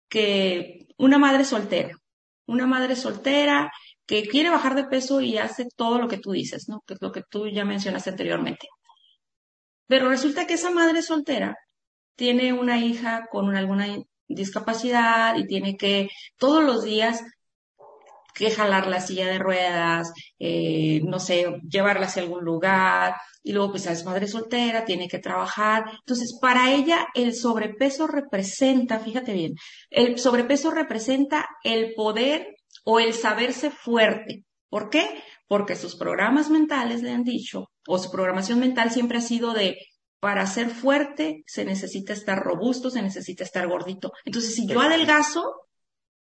que, 0.08 0.88
una 0.98 1.18
madre 1.18 1.44
soltera, 1.44 1.94
una 2.48 2.66
madre 2.66 2.96
soltera 2.96 3.70
que 4.06 4.26
quiere 4.26 4.50
bajar 4.50 4.74
de 4.74 4.86
peso 4.88 5.20
y 5.20 5.38
hace 5.38 5.68
todo 5.76 6.00
lo 6.00 6.08
que 6.08 6.18
tú 6.18 6.32
dices, 6.32 6.68
¿no? 6.68 6.80
Que 6.84 6.94
es 6.94 7.00
lo 7.00 7.12
que 7.12 7.22
tú 7.30 7.46
ya 7.46 7.64
mencionaste 7.64 8.10
anteriormente. 8.10 8.66
Pero 9.86 10.08
resulta 10.08 10.48
que 10.48 10.54
esa 10.54 10.72
madre 10.72 11.00
soltera 11.00 11.56
tiene 12.16 12.54
una 12.54 12.80
hija 12.80 13.26
con 13.30 13.54
alguna 13.54 13.86
discapacidad 14.26 15.36
y 15.36 15.46
tiene 15.46 15.76
que 15.76 16.08
todos 16.38 16.64
los 16.64 16.82
días 16.82 17.22
que 18.36 18.50
jalar 18.50 18.86
la 18.86 19.00
silla 19.00 19.26
de 19.26 19.38
ruedas, 19.38 20.12
eh, 20.38 21.00
no 21.04 21.18
sé, 21.18 21.46
llevarla 21.68 22.06
hacia 22.06 22.22
algún 22.22 22.44
lugar, 22.44 23.16
y 23.42 23.52
luego 23.52 23.70
pues 23.70 23.86
es 23.86 24.04
madre 24.04 24.28
soltera, 24.28 24.84
tiene 24.84 25.08
que 25.08 25.18
trabajar. 25.18 25.84
Entonces, 26.00 26.38
para 26.40 26.72
ella 26.72 27.06
el 27.14 27.34
sobrepeso 27.34 28.06
representa, 28.06 28.98
fíjate 28.98 29.32
bien, 29.32 29.54
el 29.88 30.18
sobrepeso 30.18 30.70
representa 30.70 31.48
el 31.64 31.94
poder 31.94 32.56
o 32.84 33.00
el 33.00 33.14
saberse 33.14 33.70
fuerte. 33.70 34.44
¿Por 34.68 34.90
qué? 34.90 35.22
Porque 35.48 35.76
sus 35.76 35.96
programas 35.96 36.50
mentales 36.50 37.02
le 37.02 37.12
han 37.12 37.24
dicho, 37.24 37.70
o 37.86 37.98
su 37.98 38.10
programación 38.10 38.60
mental 38.60 38.90
siempre 38.90 39.18
ha 39.18 39.22
sido 39.22 39.54
de, 39.54 39.78
para 40.20 40.46
ser 40.46 40.68
fuerte 40.68 41.42
se 41.46 41.64
necesita 41.64 42.12
estar 42.12 42.38
robusto, 42.38 42.90
se 42.90 43.00
necesita 43.00 43.44
estar 43.44 43.66
gordito. 43.66 44.12
Entonces, 44.26 44.54
si 44.54 44.66
yo 44.66 44.80
adelgazo, 44.80 45.42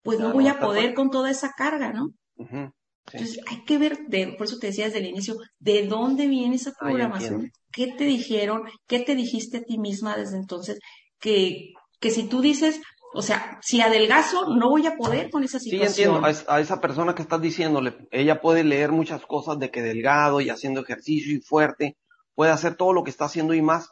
pues 0.02 0.18
no 0.18 0.32
voy 0.32 0.48
a 0.48 0.52
a 0.52 0.60
poder 0.60 0.94
con 0.94 1.10
toda 1.10 1.30
esa 1.30 1.52
carga, 1.56 1.92
¿no? 1.92 2.10
Sí. 2.36 3.16
Entonces 3.18 3.40
hay 3.48 3.64
que 3.64 3.78
ver, 3.78 3.98
de, 4.08 4.28
por 4.38 4.46
eso 4.46 4.58
te 4.58 4.68
decía 4.68 4.86
desde 4.86 4.98
el 4.98 5.06
inicio, 5.06 5.36
de 5.58 5.86
dónde 5.86 6.28
viene 6.28 6.56
esa 6.56 6.72
programación, 6.78 7.50
qué 7.72 7.88
te 7.88 8.04
dijeron, 8.04 8.62
qué 8.86 9.00
te 9.00 9.14
dijiste 9.16 9.58
a 9.58 9.62
ti 9.62 9.78
misma 9.78 10.16
desde 10.16 10.36
entonces, 10.36 10.78
que, 11.18 11.72
que 11.98 12.10
si 12.10 12.24
tú 12.24 12.40
dices, 12.40 12.80
O 13.14 13.20
sea, 13.20 13.58
si 13.60 13.80
adelgazo, 13.82 14.54
no 14.56 14.70
voy 14.70 14.86
a 14.86 14.96
poder 14.96 15.30
con 15.30 15.44
esa 15.44 15.58
situación. 15.58 15.92
Sí, 15.92 16.02
entiendo. 16.02 16.26
A, 16.48 16.60
esa 16.60 16.80
persona 16.80 17.14
que 17.14 17.22
estás 17.22 17.42
diciéndole, 17.42 18.08
ella 18.10 18.40
puede 18.40 18.64
leer 18.64 18.90
muchas 18.90 19.26
cosas 19.26 19.58
de 19.58 19.70
que 19.70 19.82
delgado 19.82 20.40
y 20.40 20.48
haciendo 20.48 20.80
ejercicio 20.80 21.36
y 21.36 21.40
fuerte, 21.42 21.96
puede 22.34 22.52
hacer 22.52 22.74
todo 22.74 22.94
lo 22.94 23.02
que 23.04 23.10
está 23.10 23.26
haciendo 23.26 23.52
y 23.52 23.60
más, 23.60 23.90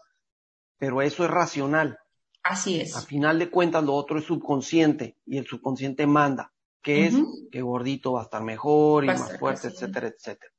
pero 0.79 1.03
eso 1.03 1.25
es 1.25 1.31
racional. 1.31 1.99
Así 2.43 2.81
es. 2.81 2.97
A 2.97 3.03
final 3.03 3.39
de 3.39 3.51
cuentas, 3.51 3.85
lo 3.85 3.95
otro 3.95 4.19
es 4.19 4.25
subconsciente 4.25 5.17
y 5.27 5.39
el 5.39 5.47
subconsciente 5.47 6.07
manda, 6.07 6.53
que 6.83 7.07
es 7.07 7.15
que 7.51 7.61
gordito 7.61 8.13
va 8.13 8.21
a 8.21 8.25
estar 8.25 8.43
mejor 8.43 9.05
y 9.05 9.09
más 9.09 9.39
fuerte, 9.39 9.69
etcétera, 9.69 10.09
etcétera. 10.09 10.53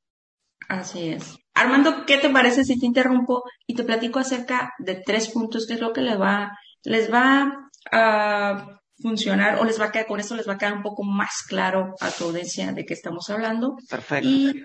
Así 0.67 1.09
es. 1.09 1.37
Armando, 1.53 2.05
¿qué 2.05 2.17
te 2.17 2.29
parece 2.29 2.63
si 2.63 2.79
te 2.79 2.85
interrumpo 2.85 3.43
y 3.65 3.73
te 3.73 3.83
platico 3.83 4.19
acerca 4.19 4.73
de 4.79 4.95
tres 4.95 5.29
puntos 5.29 5.67
que 5.67 5.73
es 5.73 5.81
lo 5.81 5.91
que 5.91 6.01
les 6.01 6.19
va, 6.19 6.57
les 6.83 7.11
va 7.11 7.69
a 7.91 8.79
funcionar 9.01 9.59
o 9.59 9.65
les 9.65 9.79
va 9.79 9.85
a 9.85 9.91
quedar, 9.91 10.05
con 10.05 10.19
eso 10.19 10.35
les 10.35 10.47
va 10.47 10.53
a 10.53 10.57
quedar 10.57 10.73
un 10.73 10.83
poco 10.83 11.03
más 11.03 11.43
claro 11.47 11.95
a 11.99 12.11
tu 12.11 12.25
audiencia 12.25 12.71
de 12.71 12.85
qué 12.85 12.93
estamos 12.93 13.29
hablando. 13.29 13.75
Perfecto. 13.89 14.27
Y 14.27 14.63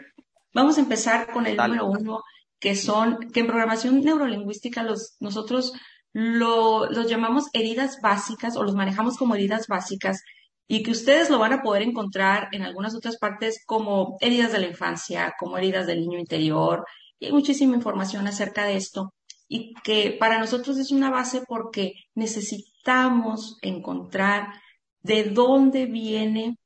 vamos 0.53 0.77
a 0.77 0.81
empezar 0.81 1.33
con 1.33 1.47
el 1.47 1.57
número 1.57 1.87
uno, 1.87 2.23
que 2.61 2.77
son, 2.77 3.31
que 3.33 3.41
en 3.41 3.47
programación 3.47 4.01
neurolingüística 4.03 4.83
los, 4.83 5.17
nosotros 5.21 5.73
lo, 6.19 6.87
los 6.87 7.11
llamamos 7.11 7.51
heridas 7.53 8.01
básicas 8.01 8.57
o 8.57 8.63
los 8.63 8.75
manejamos 8.75 9.19
como 9.19 9.35
heridas 9.35 9.67
básicas 9.69 10.23
y 10.67 10.83
que 10.83 10.93
ustedes 10.93 11.29
lo 11.29 11.39
van 11.39 11.53
a 11.53 11.61
poder 11.61 11.83
encontrar 11.83 12.49
en 12.53 12.63
algunas 12.63 12.95
otras 12.95 13.19
partes 13.19 13.63
como 13.67 14.17
heridas 14.21 14.51
de 14.51 14.61
la 14.61 14.67
infancia, 14.67 15.35
como 15.39 15.59
heridas 15.59 15.87
del 15.87 16.01
niño 16.01 16.19
interior, 16.19 16.87
y 17.19 17.27
hay 17.27 17.33
muchísima 17.33 17.77
información 17.77 18.27
acerca 18.27 18.65
de 18.65 18.77
esto 18.77 19.13
y 19.47 19.75
que 19.85 20.17
para 20.19 20.39
nosotros 20.39 20.79
es 20.79 20.91
una 20.91 21.11
base 21.11 21.43
porque 21.47 21.93
necesitamos 22.15 23.59
encontrar 23.61 24.55
de 25.03 25.25
dónde 25.25 25.85
viene 25.85 26.57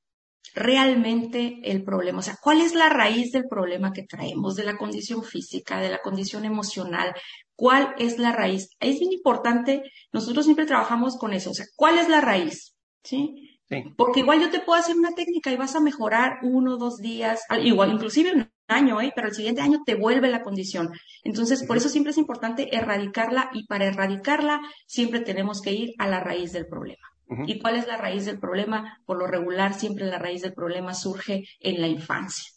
realmente 0.54 1.58
el 1.64 1.82
problema, 1.82 2.20
o 2.20 2.22
sea, 2.22 2.36
cuál 2.40 2.60
es 2.60 2.74
la 2.74 2.88
raíz 2.88 3.32
del 3.32 3.48
problema 3.48 3.92
que 3.92 4.04
traemos, 4.04 4.54
de 4.54 4.64
la 4.64 4.76
condición 4.76 5.24
física, 5.24 5.80
de 5.80 5.90
la 5.90 6.00
condición 6.00 6.44
emocional, 6.44 7.14
cuál 7.60 7.94
es 7.98 8.18
la 8.18 8.32
raíz. 8.32 8.70
Es 8.80 8.98
bien 8.98 9.12
importante, 9.12 9.82
nosotros 10.14 10.46
siempre 10.46 10.64
trabajamos 10.64 11.18
con 11.18 11.34
eso, 11.34 11.50
o 11.50 11.54
sea, 11.54 11.66
cuál 11.76 11.98
es 11.98 12.08
la 12.08 12.22
raíz, 12.22 12.74
¿sí? 13.04 13.60
Porque 13.98 14.20
igual 14.20 14.40
yo 14.40 14.50
te 14.50 14.60
puedo 14.60 14.80
hacer 14.80 14.96
una 14.96 15.12
técnica 15.12 15.52
y 15.52 15.56
vas 15.56 15.76
a 15.76 15.80
mejorar 15.80 16.38
uno 16.42 16.74
o 16.74 16.76
dos 16.78 16.96
días, 16.96 17.42
igual 17.62 17.92
inclusive 17.92 18.32
un 18.32 18.50
año, 18.66 19.00
¿eh? 19.02 19.12
pero 19.14 19.28
el 19.28 19.34
siguiente 19.34 19.60
año 19.60 19.82
te 19.84 19.94
vuelve 19.94 20.28
la 20.28 20.42
condición. 20.42 20.90
Entonces, 21.22 21.62
por 21.64 21.76
eso 21.76 21.90
siempre 21.90 22.12
es 22.12 22.18
importante 22.18 22.74
erradicarla 22.74 23.50
y 23.52 23.66
para 23.66 23.84
erradicarla 23.84 24.62
siempre 24.86 25.20
tenemos 25.20 25.60
que 25.60 25.72
ir 25.72 25.90
a 25.98 26.08
la 26.08 26.20
raíz 26.20 26.52
del 26.52 26.66
problema. 26.66 27.06
¿Y 27.46 27.60
cuál 27.60 27.76
es 27.76 27.86
la 27.86 27.98
raíz 27.98 28.24
del 28.24 28.40
problema? 28.40 28.98
Por 29.04 29.18
lo 29.18 29.26
regular, 29.26 29.74
siempre 29.74 30.06
la 30.06 30.18
raíz 30.18 30.40
del 30.40 30.54
problema 30.54 30.94
surge 30.94 31.44
en 31.60 31.80
la 31.80 31.86
infancia. 31.86 32.50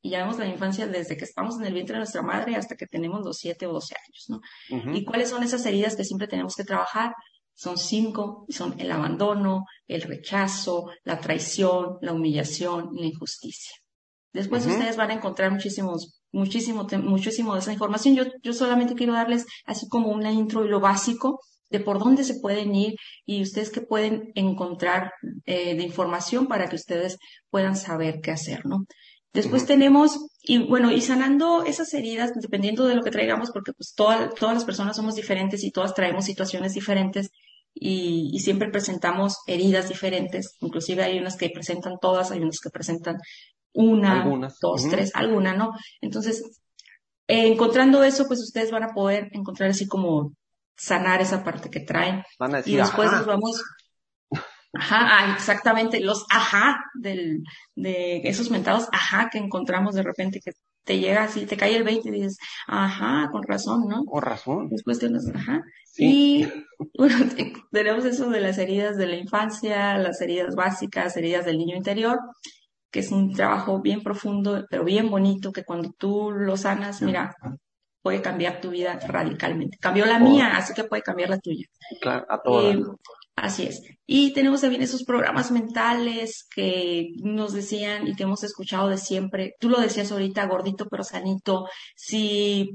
Y 0.00 0.10
ya 0.10 0.20
vemos 0.20 0.38
la 0.38 0.46
infancia 0.46 0.86
desde 0.86 1.16
que 1.16 1.24
estamos 1.24 1.58
en 1.58 1.66
el 1.66 1.74
vientre 1.74 1.94
de 1.94 2.00
nuestra 2.00 2.22
madre 2.22 2.54
hasta 2.56 2.76
que 2.76 2.86
tenemos 2.86 3.24
los 3.24 3.38
siete 3.38 3.66
o 3.66 3.72
doce 3.72 3.96
años, 3.96 4.24
¿no? 4.28 4.94
¿Y 4.94 5.04
cuáles 5.04 5.30
son 5.30 5.42
esas 5.42 5.64
heridas 5.66 5.96
que 5.96 6.04
siempre 6.04 6.28
tenemos 6.28 6.54
que 6.54 6.64
trabajar? 6.64 7.14
Son 7.54 7.76
cinco, 7.76 8.46
son 8.48 8.78
el 8.78 8.92
abandono, 8.92 9.64
el 9.88 10.02
rechazo, 10.02 10.90
la 11.02 11.18
traición, 11.18 11.98
la 12.00 12.12
humillación 12.12 12.90
y 12.94 13.00
la 13.00 13.06
injusticia. 13.08 13.72
Después 14.32 14.66
ustedes 14.66 14.96
van 14.96 15.10
a 15.10 15.14
encontrar 15.14 15.50
muchísimos, 15.50 16.20
muchísimo, 16.30 16.86
muchísimo 17.02 17.54
de 17.54 17.60
esa 17.60 17.72
información. 17.72 18.14
Yo, 18.14 18.24
yo 18.42 18.52
solamente 18.52 18.94
quiero 18.94 19.14
darles 19.14 19.46
así 19.64 19.88
como 19.88 20.10
una 20.10 20.30
intro 20.30 20.64
y 20.64 20.68
lo 20.68 20.78
básico 20.78 21.40
de 21.70 21.80
por 21.80 21.98
dónde 21.98 22.24
se 22.24 22.38
pueden 22.40 22.74
ir 22.74 22.94
y 23.26 23.42
ustedes 23.42 23.70
que 23.70 23.80
pueden 23.80 24.32
encontrar 24.34 25.12
eh, 25.44 25.76
de 25.76 25.82
información 25.82 26.46
para 26.46 26.68
que 26.68 26.76
ustedes 26.76 27.18
puedan 27.50 27.76
saber 27.76 28.20
qué 28.22 28.30
hacer, 28.30 28.64
¿no? 28.66 28.86
Después 29.32 29.66
tenemos, 29.66 30.18
y 30.42 30.66
bueno, 30.66 30.90
y 30.90 31.00
sanando 31.00 31.62
esas 31.64 31.92
heridas, 31.94 32.32
dependiendo 32.34 32.86
de 32.86 32.94
lo 32.94 33.02
que 33.02 33.10
traigamos, 33.10 33.50
porque 33.50 33.72
pues 33.72 33.94
todas 33.94 34.30
las 34.40 34.64
personas 34.64 34.96
somos 34.96 35.14
diferentes 35.14 35.62
y 35.64 35.70
todas 35.70 35.94
traemos 35.94 36.24
situaciones 36.24 36.74
diferentes, 36.74 37.30
y, 37.80 38.38
siempre 38.40 38.70
presentamos 38.70 39.38
heridas 39.46 39.88
diferentes, 39.88 40.56
inclusive 40.60 41.02
hay 41.02 41.18
unas 41.18 41.36
que 41.36 41.50
presentan 41.50 41.98
todas, 42.00 42.30
hay 42.30 42.40
unas 42.40 42.60
que 42.60 42.70
presentan 42.70 43.18
una, 43.72 44.24
dos, 44.60 44.88
tres, 44.88 45.12
alguna, 45.14 45.54
¿no? 45.54 45.72
Entonces, 46.00 46.60
encontrando 47.26 48.02
eso, 48.02 48.26
pues 48.26 48.40
ustedes 48.40 48.70
van 48.70 48.82
a 48.82 48.94
poder 48.94 49.28
encontrar 49.32 49.70
así 49.70 49.86
como 49.86 50.32
sanar 50.76 51.20
esa 51.20 51.44
parte 51.44 51.70
que 51.70 51.80
traen. 51.80 52.22
y 52.64 52.76
después 52.76 53.12
nos 53.12 53.26
vamos, 53.26 53.62
ajá, 54.72 54.98
ah, 55.00 55.34
exactamente, 55.34 56.00
los 56.00 56.24
ajá 56.30 56.84
del, 56.94 57.42
de 57.74 58.20
esos 58.24 58.50
mentados 58.50 58.88
ajá 58.92 59.30
que 59.30 59.38
encontramos 59.38 59.94
de 59.94 60.02
repente 60.02 60.40
que 60.40 60.52
te 60.88 60.98
llega 60.98 61.24
así, 61.24 61.44
te 61.44 61.58
cae 61.58 61.76
el 61.76 61.84
20 61.84 62.08
y 62.08 62.12
dices, 62.12 62.38
ajá, 62.66 63.28
con 63.30 63.42
razón, 63.42 63.86
¿no? 63.88 64.06
Con 64.06 64.22
razón. 64.22 64.70
Después 64.70 64.98
tienes, 64.98 65.28
ajá. 65.34 65.62
Y 65.98 66.46
bueno, 66.96 67.16
tenemos 67.70 68.06
eso 68.06 68.30
de 68.30 68.40
las 68.40 68.56
heridas 68.56 68.96
de 68.96 69.06
la 69.06 69.16
infancia, 69.16 69.98
las 69.98 70.18
heridas 70.22 70.54
básicas, 70.54 71.14
heridas 71.18 71.44
del 71.44 71.58
niño 71.58 71.76
interior, 71.76 72.18
que 72.90 73.00
es 73.00 73.12
un 73.12 73.34
trabajo 73.34 73.82
bien 73.82 74.02
profundo, 74.02 74.64
pero 74.70 74.82
bien 74.82 75.10
bonito, 75.10 75.52
que 75.52 75.64
cuando 75.64 75.92
tú 75.92 76.30
lo 76.30 76.56
sanas, 76.56 77.02
mira, 77.02 77.36
puede 78.00 78.22
cambiar 78.22 78.62
tu 78.62 78.70
vida 78.70 78.98
radicalmente. 79.06 79.76
Cambió 79.78 80.06
la 80.06 80.18
mía, 80.18 80.56
así 80.56 80.72
que 80.72 80.84
puede 80.84 81.02
cambiar 81.02 81.28
la 81.28 81.38
tuya. 81.38 81.66
Claro, 82.00 82.24
a 82.30 82.40
todas. 82.40 82.76
Eh, 82.76 82.82
Así 83.40 83.64
es. 83.64 83.82
Y 84.06 84.32
tenemos 84.32 84.60
también 84.60 84.82
esos 84.82 85.04
programas 85.04 85.50
mentales 85.50 86.46
que 86.54 87.08
nos 87.22 87.52
decían 87.52 88.06
y 88.06 88.14
que 88.14 88.22
hemos 88.22 88.42
escuchado 88.42 88.88
de 88.88 88.98
siempre. 88.98 89.54
Tú 89.60 89.68
lo 89.68 89.80
decías 89.80 90.10
ahorita, 90.10 90.46
gordito 90.46 90.86
pero 90.88 91.04
sanito. 91.04 91.66
Si, 91.94 92.70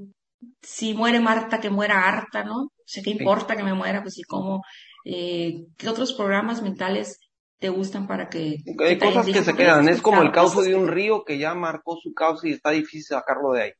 si 0.61 0.93
muere 0.93 1.19
Marta, 1.19 1.59
que 1.59 1.69
muera 1.69 2.07
harta, 2.07 2.43
¿no? 2.43 2.63
O 2.63 2.71
sea, 2.85 3.01
¿qué 3.01 3.11
importa 3.11 3.55
que 3.55 3.63
me 3.63 3.73
muera? 3.73 4.01
Pues 4.03 4.17
y 4.19 4.23
cómo, 4.23 4.61
eh, 5.05 5.65
¿qué 5.77 5.89
otros 5.89 6.13
programas 6.13 6.61
mentales 6.61 7.19
te 7.59 7.69
gustan 7.69 8.07
para 8.07 8.29
que... 8.29 8.57
Hay 8.79 8.99
cosas 8.99 9.25
que 9.25 9.43
se 9.43 9.55
quedan. 9.55 9.87
Es 9.87 10.01
como 10.01 10.21
el 10.21 10.31
cauce 10.31 10.61
de 10.61 10.75
un 10.75 10.87
río 10.87 11.23
que 11.23 11.37
ya 11.37 11.55
marcó 11.55 11.97
su 12.01 12.13
cauce 12.13 12.49
y 12.49 12.51
está 12.51 12.71
difícil 12.71 13.03
sacarlo 13.03 13.53
de 13.53 13.63
ahí. 13.63 13.71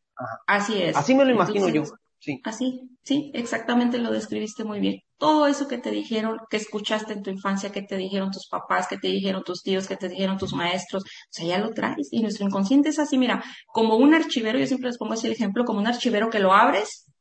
Así 0.48 0.82
es. 0.82 0.96
Así 0.96 1.14
me 1.16 1.26
lo 1.26 1.32
imagino 1.32 1.70
yo. 1.70 1.84
Sí. 2.24 2.40
Así, 2.46 2.80
sí, 3.04 3.32
exactamente 3.34 3.98
lo 3.98 4.10
describiste 4.10 4.64
muy 4.64 4.80
bien. 4.80 5.02
Todo 5.18 5.46
eso 5.48 5.68
que 5.68 5.78
te 5.78 5.92
dijeron, 5.92 6.38
que 6.50 6.56
escuchaste 6.56 7.12
en 7.12 7.22
tu 7.22 7.30
infancia, 7.30 7.70
que 7.70 7.82
te 7.82 7.98
dijeron 7.98 8.32
tus 8.32 8.48
papás, 8.48 8.88
que 8.88 8.98
te 8.98 9.10
dijeron 9.10 9.44
tus 9.44 9.62
tíos, 9.62 9.90
que 9.90 9.98
te 9.98 10.08
dijeron 10.08 10.38
tus 10.38 10.54
maestros, 10.54 11.04
o 11.04 11.08
sea, 11.30 11.46
ya 11.46 11.58
lo 11.58 11.72
traes. 11.72 12.08
Y 12.12 12.22
nuestro 12.22 12.46
inconsciente 12.46 12.90
es 12.90 13.00
así, 13.00 13.18
mira, 13.18 13.44
como 13.68 13.98
un 13.98 14.14
archivero, 14.14 14.58
yo 14.58 14.68
siempre 14.68 14.88
les 14.90 14.98
pongo 14.98 15.14
así 15.14 15.28
el 15.28 15.34
ejemplo, 15.34 15.66
como 15.66 15.80
un 15.80 15.88
archivero 15.88 16.30
que 16.30 16.40
lo 16.40 16.54
abres 16.54 17.12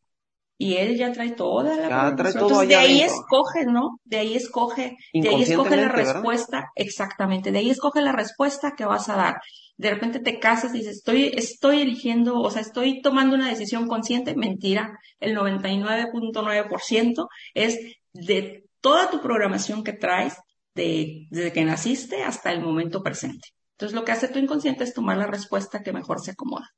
y 0.59 0.77
él 0.77 0.97
ya 0.97 1.13
trae 1.13 1.33
toda 1.33 1.77
la 1.77 1.89
ya 1.89 2.17
trae 2.17 2.33
todo 2.33 2.61
de 2.61 2.77
ahí 2.77 3.01
escoge, 3.01 3.67
¿no? 3.67 3.99
De 4.05 4.19
ahí 4.19 4.35
escoge, 4.35 4.97
de 5.13 5.29
ahí 5.29 5.43
escoge 5.43 5.77
la 5.77 5.89
respuesta, 5.89 6.71
exactamente, 6.75 7.51
de 7.51 7.59
ahí 7.59 7.71
escoge 7.71 8.01
la 8.01 8.13
respuesta 8.13 8.75
que 8.77 8.85
vas 8.85 9.09
a 9.09 9.17
dar 9.17 9.41
de 9.83 9.91
repente 9.91 10.21
te 10.21 10.39
casas 10.39 10.75
y 10.75 10.79
dices, 10.79 10.99
estoy, 10.99 11.33
estoy 11.35 11.81
eligiendo, 11.81 12.41
o 12.41 12.51
sea, 12.51 12.63
estoy 12.63 13.03
tomando 13.03 13.35
una 13.35 13.49
decisión 13.49 13.89
consciente, 13.89 14.37
mentira, 14.37 14.99
el 15.19 15.37
99.9% 15.37 17.29
es 17.55 17.79
de 18.13 18.65
toda 18.81 19.11
tu 19.11 19.21
programación 19.21 19.83
que 19.83 19.93
traes 19.93 20.37
de, 20.75 21.27
desde 21.31 21.53
que 21.53 21.65
naciste 21.65 22.23
hasta 22.23 22.53
el 22.53 22.61
momento 22.61 23.03
presente. 23.03 23.49
Entonces 23.73 23.95
lo 23.97 24.05
que 24.05 24.13
hace 24.13 24.29
tu 24.29 24.39
inconsciente 24.39 24.85
es 24.85 24.95
tomar 24.95 25.17
la 25.17 25.27
respuesta 25.27 25.83
que 25.83 25.93
mejor 25.93 26.21
se 26.21 26.31
acomoda. 26.33 26.71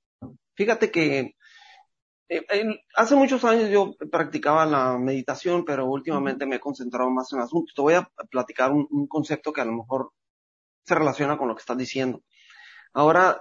Fíjate 0.54 0.90
que 0.90 1.32
eh, 2.28 2.80
hace 2.96 3.16
muchos 3.16 3.44
años 3.44 3.70
yo 3.70 3.94
practicaba 4.10 4.66
la 4.66 4.98
meditación, 4.98 5.64
pero 5.64 5.86
últimamente 5.86 6.46
me 6.46 6.56
he 6.56 6.60
concentrado 6.60 7.10
más 7.10 7.32
en 7.32 7.38
el 7.38 7.44
asunto. 7.44 7.72
Te 7.74 7.82
voy 7.82 7.94
a 7.94 8.08
platicar 8.30 8.72
un 8.72 9.06
concepto 9.06 9.52
que 9.52 9.60
a 9.60 9.64
lo 9.64 9.72
mejor 9.72 10.12
se 10.84 10.94
relaciona 10.94 11.38
con 11.38 11.48
lo 11.48 11.54
que 11.54 11.60
estás 11.60 11.78
diciendo. 11.78 12.22
Ahora, 12.92 13.40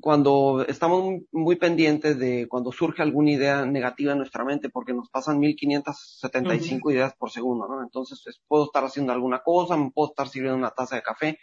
cuando 0.00 0.64
estamos 0.66 1.22
muy 1.32 1.56
pendientes 1.56 2.18
de 2.18 2.46
cuando 2.48 2.72
surge 2.72 3.02
alguna 3.02 3.32
idea 3.32 3.64
negativa 3.66 4.12
en 4.12 4.18
nuestra 4.18 4.44
mente, 4.44 4.70
porque 4.70 4.94
nos 4.94 5.10
pasan 5.10 5.38
1575 5.38 6.90
ideas 6.90 7.14
por 7.16 7.30
segundo, 7.30 7.68
¿no? 7.68 7.82
Entonces, 7.82 8.20
pues, 8.24 8.40
puedo 8.46 8.64
estar 8.64 8.84
haciendo 8.84 9.12
alguna 9.12 9.40
cosa, 9.40 9.76
me 9.76 9.90
puedo 9.90 10.10
estar 10.10 10.28
sirviendo 10.28 10.58
una 10.58 10.70
taza 10.70 10.96
de 10.96 11.02
café, 11.02 11.38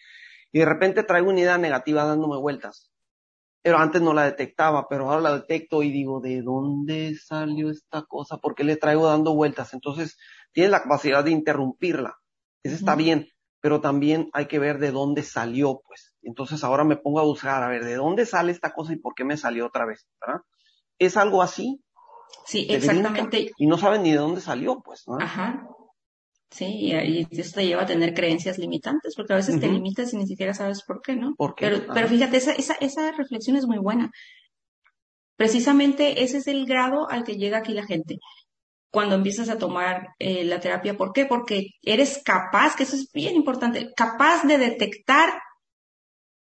y 0.52 0.60
de 0.60 0.66
repente 0.66 1.04
traigo 1.04 1.30
una 1.30 1.40
idea 1.40 1.58
negativa 1.58 2.04
dándome 2.04 2.38
vueltas. 2.38 2.92
Pero 3.64 3.78
antes 3.78 4.02
no 4.02 4.14
la 4.14 4.26
detectaba, 4.26 4.88
pero 4.90 5.10
ahora 5.10 5.22
la 5.22 5.34
detecto 5.36 5.84
y 5.84 5.92
digo, 5.92 6.20
¿de 6.20 6.42
dónde 6.42 7.16
salió 7.16 7.70
esta 7.70 8.04
cosa? 8.04 8.38
¿Por 8.38 8.56
qué 8.56 8.64
le 8.64 8.76
traigo 8.76 9.08
dando 9.08 9.36
vueltas? 9.36 9.74
Entonces, 9.74 10.18
tienes 10.52 10.72
la 10.72 10.82
capacidad 10.82 11.24
de 11.24 11.32
interrumpirla. 11.32 12.18
Eso 12.64 12.76
está 12.76 12.96
bien, 12.96 13.28
pero 13.60 13.82
también 13.82 14.30
hay 14.34 14.48
que 14.48 14.60
ver 14.60 14.80
de 14.80 14.92
dónde 14.92 15.24
salió, 15.24 15.82
pues. 15.88 16.16
Entonces 16.24 16.64
ahora 16.64 16.84
me 16.84 16.98
pongo 16.98 17.20
a 17.20 17.24
buscar, 17.24 17.64
a 17.64 17.68
ver, 17.68 17.86
¿de 17.86 17.96
dónde 17.96 18.26
sale 18.26 18.52
esta 18.52 18.74
cosa 18.74 18.94
y 18.94 18.98
por 18.98 19.14
qué 19.16 19.24
me 19.24 19.38
salió 19.38 19.68
otra 19.68 19.86
vez? 19.86 20.08
¿verdad? 20.20 20.42
¿Es 21.00 21.18
algo 21.18 21.42
así? 21.42 21.84
Sí, 22.46 22.68
exactamente. 22.70 23.52
Y 23.58 23.68
no 23.68 23.78
saben 23.78 24.04
ni 24.04 24.12
de 24.12 24.18
dónde 24.18 24.42
salió, 24.42 24.82
pues, 24.82 25.04
¿no? 25.08 25.18
Ajá. 25.20 25.68
Sí, 26.52 26.66
y, 26.66 27.28
eso 27.32 27.56
te 27.56 27.66
lleva 27.66 27.84
a 27.84 27.86
tener 27.86 28.14
creencias 28.14 28.58
limitantes, 28.58 29.16
porque 29.16 29.34
a 29.34 29.38
veces 29.38 29.60
te 29.60 29.68
limitas 29.68 30.14
y 30.14 30.18
ni 30.18 30.28
siquiera 30.28 30.54
sabes 30.54 30.84
por 30.84 31.02
qué, 31.02 31.16
¿no? 31.16 31.34
Pero, 31.58 31.86
pero 31.94 32.08
fíjate, 32.10 32.36
esa, 32.38 32.52
esa, 32.52 32.74
esa 32.76 33.12
reflexión 33.14 33.56
es 33.56 33.66
muy 33.66 33.78
buena. 33.78 34.12
Precisamente 35.38 36.24
ese 36.24 36.38
es 36.38 36.48
el 36.48 36.66
grado 36.66 37.10
al 37.10 37.24
que 37.24 37.38
llega 37.38 37.60
aquí 37.60 37.74
la 37.74 37.86
gente 37.86 38.20
cuando 38.92 39.16
empiezas 39.16 39.50
a 39.50 39.58
tomar 39.58 40.10
eh, 40.20 40.44
la 40.44 40.60
terapia. 40.60 40.98
¿Por 40.98 41.14
qué? 41.14 41.26
Porque 41.26 41.68
eres 41.82 42.22
capaz, 42.24 42.76
que 42.76 42.84
eso 42.84 42.98
es 42.98 43.10
bien 43.14 43.36
importante, 43.36 43.94
capaz 43.96 44.44
de 44.44 44.58
detectar, 44.58 45.42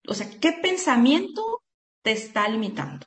o 0.07 0.15
sea, 0.15 0.27
qué 0.41 0.53
pensamiento 0.53 1.61
te 2.01 2.11
está 2.11 2.49
limitando. 2.49 3.05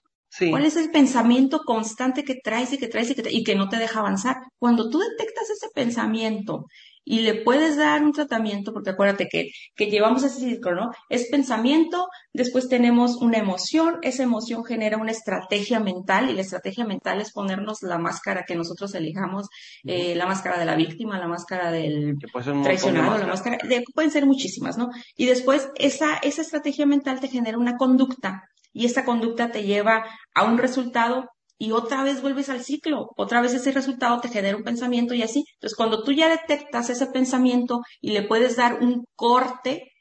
¿Cuál 0.50 0.64
es 0.64 0.76
el 0.76 0.90
pensamiento 0.90 1.60
constante 1.64 2.24
que 2.24 2.36
traes 2.42 2.72
y 2.72 2.78
que 2.78 2.88
traes 2.88 3.10
y 3.10 3.14
que, 3.14 3.30
y 3.30 3.44
que 3.44 3.54
no 3.54 3.68
te 3.68 3.76
deja 3.76 4.00
avanzar? 4.00 4.36
Cuando 4.58 4.90
tú 4.90 4.98
detectas 4.98 5.50
ese 5.50 5.68
pensamiento 5.74 6.66
y 7.04 7.20
le 7.20 7.34
puedes 7.34 7.76
dar 7.76 8.02
un 8.02 8.12
tratamiento, 8.12 8.72
porque 8.72 8.90
acuérdate 8.90 9.28
que, 9.30 9.50
que 9.76 9.86
llevamos 9.86 10.24
ese 10.24 10.40
ciclo, 10.40 10.74
¿no? 10.74 10.90
Es 11.10 11.28
pensamiento, 11.28 12.08
después 12.32 12.68
tenemos 12.68 13.16
una 13.16 13.38
emoción, 13.38 13.98
esa 14.02 14.22
emoción 14.22 14.64
genera 14.64 14.96
una 14.96 15.10
estrategia 15.10 15.80
mental 15.80 16.30
y 16.30 16.32
la 16.32 16.40
estrategia 16.40 16.86
mental 16.86 17.20
es 17.20 17.32
ponernos 17.32 17.82
la 17.82 17.98
máscara 17.98 18.44
que 18.46 18.56
nosotros 18.56 18.94
elijamos, 18.94 19.48
eh, 19.84 20.14
la 20.14 20.26
máscara 20.26 20.58
de 20.58 20.64
la 20.64 20.76
víctima, 20.76 21.18
la 21.18 21.28
máscara 21.28 21.70
del 21.70 22.16
traicionado, 22.62 23.18
la 23.18 23.26
máscara, 23.26 23.58
de, 23.68 23.84
pueden 23.94 24.10
ser 24.10 24.24
muchísimas, 24.24 24.78
¿no? 24.78 24.88
Y 25.14 25.26
después 25.26 25.68
esa, 25.76 26.16
esa 26.16 26.40
estrategia 26.40 26.86
mental 26.86 27.20
te 27.20 27.28
genera 27.28 27.58
una 27.58 27.76
conducta 27.76 28.48
y 28.74 28.84
esa 28.84 29.06
conducta 29.06 29.50
te 29.50 29.62
lleva 29.62 30.04
a 30.34 30.44
un 30.44 30.58
resultado 30.58 31.30
y 31.56 31.70
otra 31.70 32.02
vez 32.02 32.20
vuelves 32.20 32.50
al 32.50 32.62
ciclo, 32.62 33.06
otra 33.16 33.40
vez 33.40 33.54
ese 33.54 33.72
resultado 33.72 34.20
te 34.20 34.28
genera 34.28 34.56
un 34.56 34.64
pensamiento 34.64 35.14
y 35.14 35.22
así. 35.22 35.44
Entonces, 35.54 35.76
cuando 35.76 36.02
tú 36.02 36.12
ya 36.12 36.28
detectas 36.28 36.90
ese 36.90 37.06
pensamiento 37.06 37.80
y 38.00 38.10
le 38.10 38.22
puedes 38.22 38.56
dar 38.56 38.82
un 38.82 39.06
corte 39.14 39.92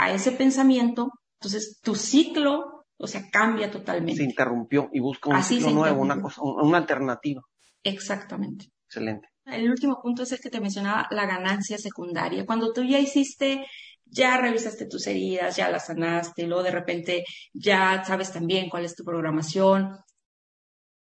a 0.00 0.10
ese 0.10 0.32
pensamiento, 0.32 1.10
entonces 1.38 1.78
tu 1.82 1.94
ciclo, 1.94 2.86
o 2.96 3.06
sea, 3.06 3.22
cambia 3.30 3.70
totalmente. 3.70 4.22
Se 4.22 4.28
interrumpió 4.28 4.88
y 4.92 5.00
busca 5.00 5.30
un 5.30 5.44
ciclo 5.44 5.70
nuevo, 5.70 6.00
una 6.00 6.20
cosa, 6.20 6.40
una 6.42 6.78
alternativa. 6.78 7.42
Exactamente. 7.82 8.66
Excelente. 8.86 9.28
El 9.44 9.70
último 9.70 10.00
punto 10.02 10.22
es 10.24 10.32
el 10.32 10.40
que 10.40 10.50
te 10.50 10.60
mencionaba, 10.60 11.06
la 11.10 11.26
ganancia 11.26 11.78
secundaria. 11.78 12.44
Cuando 12.46 12.72
tú 12.72 12.82
ya 12.82 12.98
hiciste 12.98 13.64
ya 14.06 14.38
revisaste 14.38 14.86
tus 14.86 15.06
heridas, 15.06 15.56
ya 15.56 15.68
las 15.70 15.86
sanaste, 15.86 16.42
y 16.42 16.46
luego 16.46 16.62
de 16.62 16.70
repente 16.70 17.24
ya 17.52 18.04
sabes 18.04 18.32
también 18.32 18.68
cuál 18.70 18.84
es 18.84 18.94
tu 18.94 19.04
programación, 19.04 19.98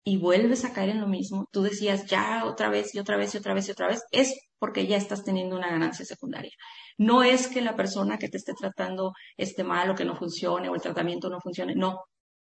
y 0.08 0.18
vuelves 0.18 0.66
a 0.66 0.72
caer 0.74 0.90
en 0.90 1.02
lo 1.02 1.08
mismo, 1.08 1.48
tú 1.52 1.64
decías 1.64 2.06
ya 2.06 2.46
otra 2.46 2.70
vez 2.70 2.94
y 2.94 3.00
otra 3.00 3.18
vez 3.18 3.34
y 3.34 3.38
otra 3.40 3.56
vez 3.56 3.68
y 3.68 3.72
otra 3.72 3.88
vez, 3.88 4.04
es 4.12 4.40
porque 4.60 4.86
ya 4.86 4.98
estás 4.98 5.24
teniendo 5.24 5.56
una 5.56 5.70
ganancia 5.70 6.06
secundaria. 6.06 6.52
No 6.98 7.24
es 7.24 7.48
que 7.48 7.62
la 7.62 7.76
persona 7.76 8.20
que 8.20 8.30
te 8.30 8.38
esté 8.38 8.54
tratando 8.54 9.14
esté 9.36 9.64
mal 9.64 9.90
o 9.90 9.96
que 9.96 10.06
no 10.06 10.16
funcione 10.16 10.70
o 10.70 10.76
el 10.76 10.82
tratamiento 10.82 11.30
no 11.30 11.42
funcione, 11.42 11.74
no. 11.76 12.02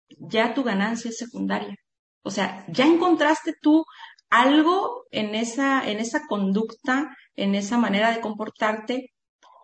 Ya 0.09 0.53
tu 0.53 0.63
ganancia 0.63 1.09
es 1.09 1.17
secundaria. 1.17 1.75
O 2.23 2.29
sea, 2.29 2.65
ya 2.67 2.85
encontraste 2.85 3.53
tú 3.61 3.85
algo 4.29 5.05
en 5.11 5.33
esa, 5.33 5.89
en 5.89 5.99
esa 5.99 6.27
conducta, 6.27 7.15
en 7.35 7.55
esa 7.55 7.77
manera 7.77 8.11
de 8.11 8.19
comportarte 8.19 9.13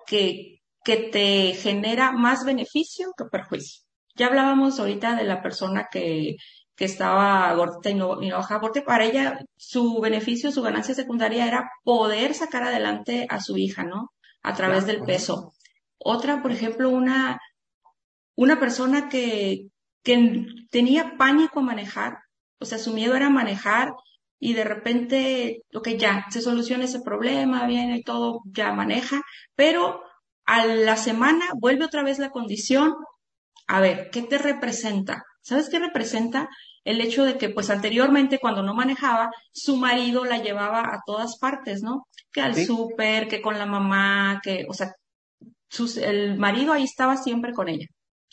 que, 0.08 0.61
que 0.84 0.98
te 0.98 1.54
genera 1.54 2.12
más 2.12 2.46
beneficio 2.46 3.13
que 3.17 3.26
perjuicio. 3.26 3.84
Ya 4.15 4.28
hablábamos 4.28 4.80
ahorita 4.80 5.15
de 5.15 5.24
la 5.24 5.41
persona 5.41 5.88
que 5.91 6.36
que 6.82 6.86
estaba 6.86 7.54
gordita 7.54 7.91
y 7.91 7.94
no, 7.94 8.24
y 8.24 8.30
no 8.30 8.38
bajaba, 8.38 8.60
porque 8.62 8.82
para 8.82 9.06
ella 9.06 9.39
su 9.56 10.00
beneficio, 10.00 10.52
su 10.52 10.63
ganancia 10.63 10.96
secundaria 10.96 11.46
era 11.48 11.70
poder 11.84 12.34
sacar 12.34 12.63
adelante 12.63 13.28
a 13.30 13.39
su 13.39 13.56
hija, 13.56 13.84
¿no? 13.84 14.12
A 14.41 14.56
través 14.56 14.88
del 14.88 15.04
peso. 15.04 15.54
Otra, 16.00 16.41
por 16.41 16.52
ejemplo, 16.52 16.89
una, 16.89 17.39
una 18.36 18.60
persona 18.60 19.10
que, 19.10 19.67
que 20.04 20.48
tenía 20.72 21.17
pánico 21.20 21.60
a 21.60 21.63
manejar, 21.63 22.17
o 22.60 22.65
sea, 22.65 22.80
su 22.80 22.94
miedo 22.94 23.15
era 23.15 23.30
manejar 23.30 23.94
y 24.39 24.54
de 24.54 24.63
repente, 24.63 25.62
ok, 25.76 25.89
ya, 25.89 26.26
se 26.32 26.41
soluciona 26.41 26.86
ese 26.86 27.02
problema, 27.02 27.67
viene 27.67 27.98
y 27.98 28.04
todo, 28.04 28.41
ya 28.46 28.74
maneja, 28.74 29.22
pero 29.54 30.02
a 30.52 30.66
la 30.66 30.98
semana 30.98 31.46
vuelve 31.56 31.86
otra 31.86 32.04
vez 32.04 32.20
la 32.20 32.30
condición. 32.30 32.96
A 33.68 33.80
ver, 33.80 34.10
¿qué 34.12 34.22
te 34.22 34.38
representa? 34.38 35.24
¿Sabes 35.42 35.70
qué 35.70 35.80
representa? 35.80 36.50
el 36.84 37.02
hecho 37.02 37.24
de 37.24 37.38
que 37.38 37.50
pues 37.50 37.70
anteriormente 37.70 38.40
cuando 38.40 38.64
no 38.64 38.74
manejaba, 38.74 39.32
su 39.54 39.78
marido 39.78 40.26
la 40.26 40.40
llevaba 40.40 40.82
a 40.82 41.02
todas 41.06 41.38
partes, 41.38 41.84
¿no? 41.84 42.08
Que 42.32 42.42
al 42.42 42.56
súper, 42.56 43.28
que 43.28 43.42
con 43.42 43.60
la 43.60 43.66
mamá, 43.66 44.42
que, 44.44 44.66
o 44.68 44.74
sea, 44.74 44.94
el 46.02 46.38
marido 46.38 46.74
ahí 46.74 46.84
estaba 46.84 47.18
siempre 47.18 47.54
con 47.54 47.70
ella. 47.70 47.86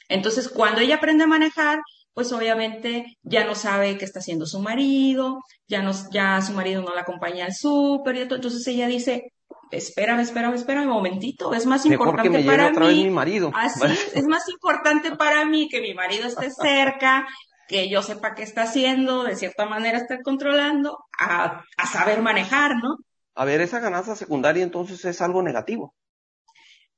Entonces, 0.08 0.48
cuando 0.48 0.80
ella 0.80 0.96
aprende 0.96 1.24
a 1.24 1.26
manejar, 1.26 1.80
pues 2.14 2.32
obviamente 2.32 3.18
ya 3.22 3.44
no 3.44 3.54
sabe 3.54 3.98
qué 3.98 4.04
está 4.04 4.20
haciendo 4.20 4.46
su 4.46 4.60
marido, 4.60 5.40
ya 5.68 5.82
no, 5.82 5.92
ya 6.10 6.40
su 6.42 6.52
marido 6.52 6.82
no 6.82 6.94
la 6.94 7.02
acompaña 7.02 7.44
al 7.44 7.54
súper, 7.54 8.16
y 8.16 8.20
entonces 8.22 8.66
ella 8.66 8.88
dice, 8.88 9.32
espérame, 9.70 10.20
espérame, 10.20 10.54
espérame 10.54 10.86
un 10.86 10.94
momentito, 10.94 11.54
es 11.54 11.66
más 11.66 11.84
importante 11.86 12.42
para 12.44 12.70
mí. 12.70 13.04
Mi 13.04 13.10
marido. 13.10 13.50
Así, 13.54 13.86
es 14.14 14.24
más 14.26 14.48
importante 14.48 15.14
para 15.16 15.44
mí 15.44 15.68
que 15.68 15.80
mi 15.80 15.94
marido 15.94 16.26
esté 16.26 16.50
cerca, 16.62 17.26
que 17.68 17.88
yo 17.88 18.02
sepa 18.02 18.34
qué 18.34 18.42
está 18.42 18.62
haciendo, 18.62 19.24
de 19.24 19.36
cierta 19.36 19.66
manera 19.66 19.98
estar 19.98 20.22
controlando, 20.22 21.04
a, 21.18 21.64
saber 21.90 22.22
manejar, 22.22 22.76
¿no? 22.76 22.96
A 23.34 23.44
ver, 23.44 23.60
esa 23.60 23.78
ganancia 23.78 24.16
secundaria 24.16 24.64
entonces 24.64 25.04
es 25.04 25.20
algo 25.20 25.42
negativo. 25.42 25.94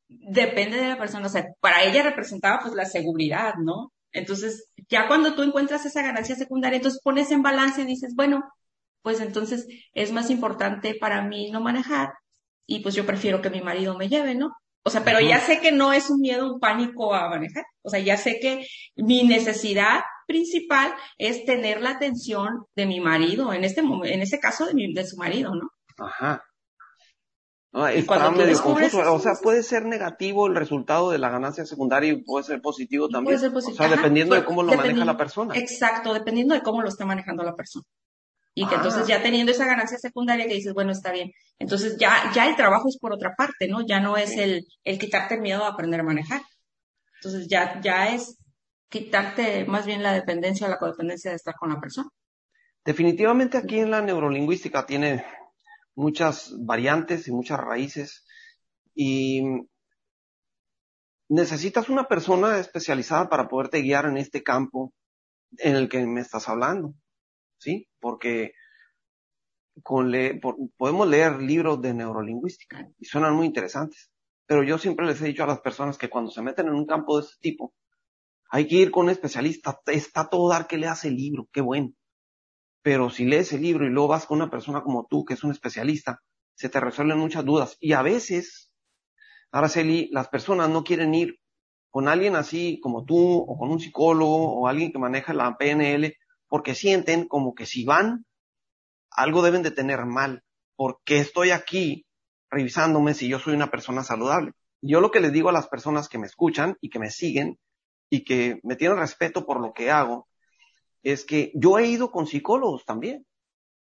Depende 0.08 0.78
de 0.78 0.88
la 0.88 0.98
persona, 0.98 1.26
o 1.26 1.30
sea, 1.30 1.46
para 1.60 1.82
ella 1.82 2.02
representaba 2.02 2.60
pues 2.60 2.74
la 2.74 2.84
seguridad, 2.84 3.54
¿no? 3.56 3.92
Entonces, 4.12 4.72
ya 4.88 5.06
cuando 5.06 5.34
tú 5.34 5.42
encuentras 5.42 5.86
esa 5.86 6.02
ganancia 6.02 6.34
secundaria, 6.34 6.76
entonces 6.76 7.00
pones 7.02 7.30
en 7.30 7.42
balance 7.42 7.82
y 7.82 7.84
dices, 7.86 8.14
bueno, 8.16 8.42
pues 9.02 9.20
entonces 9.20 9.66
es 9.92 10.12
más 10.12 10.30
importante 10.30 10.94
para 10.94 11.22
mí 11.22 11.50
no 11.50 11.60
manejar 11.60 12.12
y 12.70 12.78
pues 12.78 12.94
yo 12.94 13.04
prefiero 13.04 13.42
que 13.42 13.50
mi 13.50 13.60
marido 13.60 13.98
me 13.98 14.08
lleve, 14.08 14.36
¿no? 14.36 14.52
O 14.84 14.90
sea, 14.90 15.02
pero 15.02 15.18
ya 15.20 15.40
sé 15.40 15.60
que 15.60 15.72
no 15.72 15.92
es 15.92 16.08
un 16.08 16.20
miedo, 16.20 16.54
un 16.54 16.60
pánico 16.60 17.12
a 17.12 17.28
manejar. 17.28 17.64
O 17.82 17.90
sea, 17.90 17.98
ya 17.98 18.16
sé 18.16 18.38
que 18.40 18.64
mi 18.94 19.24
necesidad 19.24 20.02
principal 20.28 20.94
es 21.18 21.44
tener 21.44 21.82
la 21.82 21.90
atención 21.90 22.64
de 22.76 22.86
mi 22.86 23.00
marido, 23.00 23.52
en 23.52 23.64
este 23.64 23.80
en 23.80 24.22
ese 24.22 24.38
caso 24.38 24.66
de, 24.66 24.74
mi, 24.74 24.94
de 24.94 25.04
su 25.04 25.16
marido, 25.16 25.52
¿no? 25.52 25.68
Ajá. 25.98 26.44
No, 27.72 27.88
está 27.88 28.30
medio 28.30 28.62
confuso. 28.62 29.12
O 29.12 29.18
sea, 29.18 29.32
puede 29.42 29.64
ser 29.64 29.84
negativo 29.84 30.46
el 30.46 30.54
resultado 30.54 31.10
de 31.10 31.18
la 31.18 31.28
ganancia 31.28 31.66
secundaria 31.66 32.12
y 32.12 32.22
puede 32.22 32.44
ser 32.44 32.62
positivo 32.62 33.08
también. 33.08 33.36
Puede 33.36 33.38
ser 33.38 33.52
positivo. 33.52 33.84
O 33.84 33.88
sea, 33.88 33.96
dependiendo 33.96 34.36
de 34.36 34.44
cómo 34.44 34.62
lo 34.62 34.74
maneja 34.74 35.04
la 35.04 35.16
persona. 35.16 35.56
Exacto, 35.56 36.14
dependiendo 36.14 36.54
de 36.54 36.62
cómo 36.62 36.82
lo 36.82 36.88
está 36.88 37.04
manejando 37.04 37.42
la 37.42 37.56
persona. 37.56 37.84
Y 38.60 38.68
que 38.68 38.74
entonces 38.74 39.06
ya 39.06 39.22
teniendo 39.22 39.52
esa 39.52 39.64
ganancia 39.64 39.96
secundaria 39.96 40.46
que 40.46 40.52
dices, 40.52 40.74
bueno, 40.74 40.92
está 40.92 41.10
bien. 41.12 41.32
Entonces 41.58 41.96
ya, 41.98 42.30
ya 42.34 42.46
el 42.46 42.56
trabajo 42.56 42.90
es 42.90 42.98
por 42.98 43.10
otra 43.10 43.34
parte, 43.34 43.66
¿no? 43.68 43.80
Ya 43.86 44.00
no 44.00 44.18
es 44.18 44.36
el, 44.36 44.66
el 44.84 44.98
quitarte 44.98 45.36
el 45.36 45.40
miedo 45.40 45.64
a 45.64 45.68
aprender 45.68 46.00
a 46.00 46.02
manejar. 46.02 46.42
Entonces 47.14 47.48
ya, 47.48 47.80
ya 47.80 48.14
es 48.14 48.36
quitarte 48.90 49.64
más 49.64 49.86
bien 49.86 50.02
la 50.02 50.12
dependencia 50.12 50.66
o 50.66 50.70
la 50.70 50.76
codependencia 50.76 51.30
de 51.30 51.38
estar 51.38 51.54
con 51.54 51.70
la 51.70 51.80
persona. 51.80 52.10
Definitivamente 52.84 53.56
aquí 53.56 53.78
en 53.78 53.92
la 53.92 54.02
neurolingüística 54.02 54.84
tiene 54.84 55.24
muchas 55.94 56.52
variantes 56.58 57.28
y 57.28 57.32
muchas 57.32 57.60
raíces 57.60 58.26
y 58.94 59.42
necesitas 61.30 61.88
una 61.88 62.08
persona 62.08 62.58
especializada 62.58 63.30
para 63.30 63.48
poderte 63.48 63.80
guiar 63.80 64.04
en 64.04 64.18
este 64.18 64.42
campo 64.42 64.92
en 65.56 65.76
el 65.76 65.88
que 65.88 66.04
me 66.04 66.20
estás 66.20 66.46
hablando. 66.46 66.92
¿Sí? 67.60 67.88
Porque 68.00 68.52
con 69.82 70.12
podemos 70.76 71.08
leer 71.08 71.40
libros 71.40 71.80
de 71.80 71.94
neurolingüística 71.94 72.88
y 72.98 73.04
suenan 73.04 73.34
muy 73.34 73.46
interesantes, 73.46 74.10
pero 74.46 74.62
yo 74.62 74.78
siempre 74.78 75.06
les 75.06 75.20
he 75.22 75.26
dicho 75.26 75.44
a 75.44 75.46
las 75.46 75.60
personas 75.60 75.96
que 75.96 76.10
cuando 76.10 76.30
se 76.30 76.42
meten 76.42 76.66
en 76.66 76.74
un 76.74 76.86
campo 76.86 77.18
de 77.18 77.26
este 77.26 77.36
tipo, 77.40 77.72
hay 78.50 78.66
que 78.66 78.76
ir 78.76 78.90
con 78.90 79.04
un 79.04 79.10
especialista, 79.10 79.80
está 79.86 80.28
todo 80.28 80.48
dar 80.50 80.66
que 80.66 80.76
leas 80.76 81.04
el 81.04 81.14
libro, 81.14 81.48
qué 81.52 81.60
bueno. 81.60 81.92
Pero 82.82 83.10
si 83.10 83.24
lees 83.24 83.52
el 83.52 83.62
libro 83.62 83.86
y 83.86 83.90
luego 83.90 84.08
vas 84.08 84.26
con 84.26 84.38
una 84.38 84.50
persona 84.50 84.82
como 84.82 85.06
tú, 85.08 85.24
que 85.24 85.34
es 85.34 85.44
un 85.44 85.52
especialista, 85.52 86.20
se 86.54 86.68
te 86.68 86.80
resuelven 86.80 87.18
muchas 87.18 87.44
dudas. 87.44 87.76
Y 87.78 87.92
a 87.92 88.02
veces, 88.02 88.72
Araceli, 89.52 90.08
las 90.12 90.28
personas 90.28 90.68
no 90.68 90.82
quieren 90.82 91.14
ir 91.14 91.38
con 91.90 92.08
alguien 92.08 92.34
así 92.34 92.80
como 92.80 93.04
tú, 93.04 93.38
o 93.38 93.56
con 93.56 93.70
un 93.70 93.80
psicólogo, 93.80 94.60
o 94.60 94.66
alguien 94.66 94.92
que 94.92 94.98
maneja 94.98 95.32
la 95.32 95.56
PNL, 95.56 96.16
porque 96.50 96.74
sienten 96.74 97.28
como 97.28 97.54
que 97.54 97.64
si 97.64 97.84
van, 97.84 98.26
algo 99.08 99.40
deben 99.40 99.62
de 99.62 99.70
tener 99.70 100.04
mal, 100.04 100.42
porque 100.74 101.20
estoy 101.20 101.52
aquí 101.52 102.06
revisándome 102.50 103.14
si 103.14 103.28
yo 103.28 103.38
soy 103.38 103.54
una 103.54 103.70
persona 103.70 104.02
saludable. 104.02 104.52
Yo 104.82 105.00
lo 105.00 105.12
que 105.12 105.20
les 105.20 105.32
digo 105.32 105.48
a 105.48 105.52
las 105.52 105.68
personas 105.68 106.08
que 106.08 106.18
me 106.18 106.26
escuchan 106.26 106.76
y 106.80 106.90
que 106.90 106.98
me 106.98 107.10
siguen 107.10 107.58
y 108.10 108.24
que 108.24 108.58
me 108.64 108.74
tienen 108.74 108.98
respeto 108.98 109.46
por 109.46 109.60
lo 109.60 109.72
que 109.72 109.92
hago, 109.92 110.28
es 111.04 111.24
que 111.24 111.52
yo 111.54 111.78
he 111.78 111.86
ido 111.86 112.10
con 112.10 112.26
psicólogos 112.26 112.84
también 112.84 113.24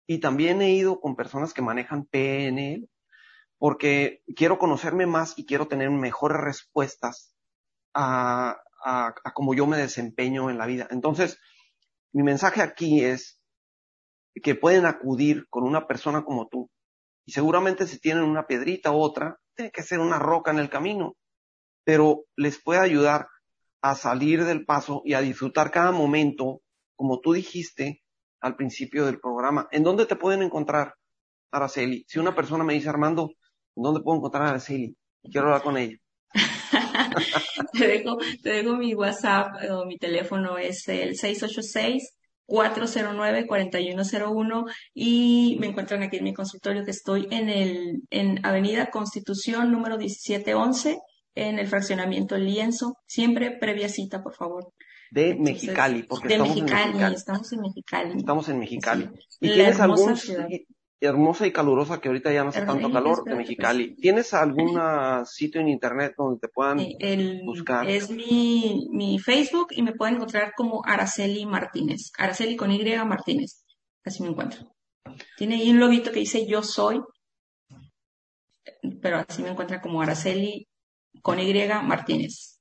y 0.08 0.18
también 0.18 0.60
he 0.64 0.72
ido 0.72 1.00
con 1.00 1.16
personas 1.16 1.54
que 1.54 1.62
manejan 1.62 2.06
PNL, 2.06 2.90
porque 3.60 4.24
quiero 4.36 4.58
conocerme 4.58 5.06
más 5.06 5.38
y 5.38 5.46
quiero 5.46 5.68
tener 5.68 5.92
mejores 5.92 6.42
respuestas 6.42 7.36
a, 7.94 8.58
a, 8.84 9.14
a 9.24 9.34
cómo 9.34 9.54
yo 9.54 9.68
me 9.68 9.78
desempeño 9.78 10.50
en 10.50 10.58
la 10.58 10.66
vida. 10.66 10.88
Entonces, 10.90 11.38
mi 12.14 12.24
mensaje 12.24 12.62
aquí 12.62 13.04
es 13.04 13.40
que 14.44 14.56
pueden 14.56 14.86
acudir 14.86 15.48
con 15.50 15.64
una 15.64 15.88
persona 15.88 16.24
como 16.24 16.48
tú. 16.48 16.70
Y 17.26 17.32
seguramente 17.32 17.88
si 17.88 18.00
tienen 18.00 18.24
una 18.24 18.48
piedrita 18.48 18.92
u 18.92 19.00
otra, 19.00 19.38
tiene 19.56 19.72
que 19.72 19.84
ser 19.84 20.00
una 20.00 20.20
roca 20.20 20.52
en 20.52 20.60
el 20.60 20.70
camino, 20.70 21.16
pero 21.84 22.26
les 22.36 22.62
puede 22.62 22.80
ayudar 22.80 23.28
a 23.82 23.96
salir 23.96 24.46
del 24.46 24.66
paso 24.66 25.02
y 25.06 25.14
a 25.14 25.22
disfrutar 25.22 25.72
cada 25.72 25.92
momento, 25.92 26.62
como 26.96 27.20
tú 27.20 27.34
dijiste 27.34 28.04
al 28.42 28.56
principio 28.56 29.06
del 29.06 29.20
programa. 29.20 29.68
¿En 29.72 29.84
dónde 29.84 30.06
te 30.06 30.16
pueden 30.16 30.42
encontrar, 30.42 30.96
Araceli? 31.52 32.06
Si 32.08 32.20
una 32.20 32.36
persona 32.36 32.64
me 32.64 32.74
dice, 32.74 32.90
Armando, 32.90 33.32
¿en 33.76 33.84
dónde 33.84 34.02
puedo 34.02 34.18
encontrar 34.18 34.44
a 34.44 34.50
Araceli? 34.50 34.96
Quiero 35.24 35.48
hablar 35.48 35.64
con 35.64 35.78
ella. 35.78 35.98
te, 37.74 37.88
dejo, 37.88 38.18
te 38.44 38.50
dejo 38.50 38.76
mi 38.76 38.94
WhatsApp 38.94 39.56
o 39.72 39.86
mi 39.86 39.98
teléfono 39.98 40.58
es 40.58 40.88
el 40.88 41.18
686 41.18 42.14
409-4101 42.48 44.72
y 44.94 45.58
me 45.60 45.68
encuentran 45.68 46.02
aquí 46.02 46.16
en 46.18 46.24
mi 46.24 46.34
consultorio 46.34 46.86
que 46.86 46.92
estoy 46.92 47.28
en 47.30 47.50
el 47.50 48.04
en 48.10 48.40
Avenida 48.46 48.90
Constitución 48.90 49.70
número 49.70 49.98
1711 49.98 50.98
en 51.38 51.60
el 51.60 51.68
fraccionamiento 51.68 52.38
Lienzo, 52.38 52.98
siempre 53.06 53.52
previa 53.52 53.90
cita, 53.90 54.24
por 54.24 54.34
favor. 54.34 54.74
De 55.12 55.36
Mexicali, 55.36 56.04
porque 56.04 56.28
de 56.28 56.34
estamos 56.34 56.56
Mexicali, 56.56 56.82
en 56.82 56.88
Mexicali. 56.88 57.16
estamos 57.16 57.54
en 57.54 57.62
Mexicali. 57.62 58.18
Estamos 58.18 58.50
en 58.50 58.60
Mexicali. 58.60 59.10
Sí. 59.30 59.38
¿Y 59.42 59.48
La 59.50 59.54
tienes 59.54 59.80
algún 59.80 60.18
ciudad. 60.18 60.48
Hermosa 61.00 61.46
y 61.46 61.52
calurosa 61.52 62.00
que 62.00 62.08
ahorita 62.08 62.32
ya 62.34 62.44
no 62.44 62.50
hace 62.50 62.66
tanto 62.66 62.92
calor 62.92 63.24
de 63.24 63.36
Mexicali? 63.36 63.96
¿Tienes 63.96 64.34
algún 64.34 64.80
sitio 65.26 65.62
en 65.62 65.70
internet 65.70 66.16
donde 66.18 66.40
te 66.40 66.48
puedan 66.48 66.80
el, 67.00 67.42
buscar? 67.46 67.90
es 67.90 68.10
mi, 68.10 68.88
mi 68.92 69.20
Facebook 69.20 69.68
y 69.72 69.82
me 69.82 69.94
pueden 69.94 70.16
encontrar 70.16 70.54
como 70.56 70.84
Araceli 70.86 71.46
Martínez. 71.46 72.12
Araceli 72.18 72.56
con 72.56 72.72
Y 72.72 72.84
Martínez. 73.06 73.64
Así 74.04 74.24
me 74.24 74.30
encuentro. 74.30 74.76
Tiene 75.38 75.56
ahí 75.56 75.70
un 75.70 75.80
lobito 75.80 76.12
que 76.12 76.20
dice 76.20 76.48
yo 76.48 76.64
soy, 76.64 77.02
pero 79.02 79.18
así 79.28 79.42
me 79.42 79.50
encuentra 79.50 79.82
como 79.82 80.02
Araceli 80.02 80.68
con 81.22 81.40
Y 81.40 81.68
Martínez. 81.84 82.60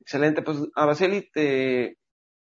Excelente, 0.00 0.42
pues 0.42 0.58
Araceli, 0.74 1.30
te, 1.30 1.98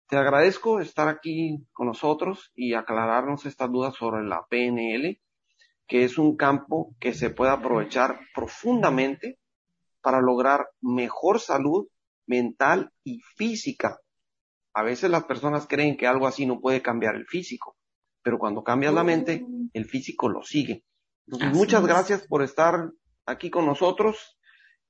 te 0.08 0.16
agradezco 0.16 0.80
estar 0.80 1.08
aquí 1.08 1.66
con 1.72 1.86
nosotros 1.86 2.50
y 2.54 2.74
aclararnos 2.74 3.44
estas 3.44 3.70
dudas 3.70 3.94
sobre 3.94 4.24
la 4.24 4.46
PNL, 4.48 5.20
que 5.86 6.04
es 6.04 6.16
un 6.16 6.36
campo 6.36 6.94
que 6.98 7.12
se 7.12 7.30
puede 7.30 7.50
aprovechar 7.50 8.18
profundamente 8.34 9.38
para 10.00 10.20
lograr 10.20 10.68
mejor 10.80 11.40
salud 11.40 11.88
mental 12.26 12.90
y 13.04 13.20
física. 13.36 13.98
A 14.72 14.82
veces 14.82 15.10
las 15.10 15.24
personas 15.24 15.66
creen 15.66 15.96
que 15.96 16.06
algo 16.06 16.26
así 16.26 16.46
no 16.46 16.60
puede 16.60 16.80
cambiar 16.80 17.14
el 17.14 17.26
físico, 17.26 17.76
pero 18.22 18.38
cuando 18.38 18.64
cambias 18.64 18.94
la 18.94 19.04
mente, 19.04 19.44
el 19.74 19.84
físico 19.84 20.28
lo 20.28 20.42
sigue. 20.42 20.84
Entonces, 21.26 21.52
muchas 21.52 21.84
gracias 21.86 22.26
por 22.26 22.42
estar 22.42 22.92
aquí 23.26 23.50
con 23.50 23.66
nosotros 23.66 24.37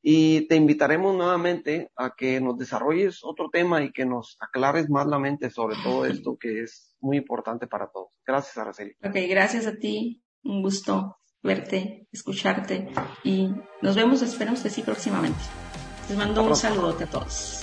y 0.03 0.47
te 0.49 0.57
invitaremos 0.57 1.17
nuevamente 1.17 1.91
a 1.97 2.15
que 2.17 2.41
nos 2.41 2.57
desarrolles 2.57 3.21
otro 3.25 3.51
tema 3.51 3.83
y 3.83 3.93
que 3.93 4.07
nos 4.07 4.37
aclares 4.41 4.89
más 4.89 5.07
la 5.07 5.19
mente 5.19 5.51
sobre 5.51 5.77
todo 5.83 6.07
esto 6.07 6.37
que 6.39 6.63
es 6.63 6.97
muy 7.01 7.17
importante 7.17 7.67
para 7.67 7.89
todos. 7.89 8.09
Gracias, 8.27 8.57
Araceli. 8.59 8.93
Ok, 9.03 9.17
gracias 9.29 9.67
a 9.67 9.77
ti. 9.77 10.23
Un 10.45 10.63
gusto 10.63 11.19
verte, 11.43 12.07
escucharte 12.13 12.89
y 13.25 13.51
nos 13.83 13.97
vemos, 13.97 14.23
esperamos 14.23 14.61
que 14.61 14.71
sí 14.71 14.83
próximamente. 14.83 15.41
Les 16.09 16.17
mando 16.17 16.43
un 16.43 16.57
saludote 16.57 17.05
a 17.05 17.11
todos. 17.11 17.63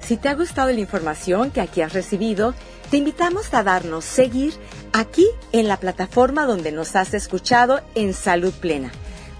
Si 0.00 0.16
te 0.16 0.28
ha 0.28 0.34
gustado 0.34 0.72
la 0.72 0.80
información 0.80 1.50
que 1.50 1.60
aquí 1.60 1.82
has 1.82 1.92
recibido, 1.92 2.54
te 2.90 2.96
invitamos 2.96 3.52
a 3.52 3.62
darnos 3.62 4.04
seguir 4.06 4.54
aquí 4.94 5.26
en 5.52 5.68
la 5.68 5.76
plataforma 5.76 6.46
donde 6.46 6.72
nos 6.72 6.96
has 6.96 7.12
escuchado 7.12 7.82
en 7.94 8.14
Salud 8.14 8.54
Plena. 8.54 8.90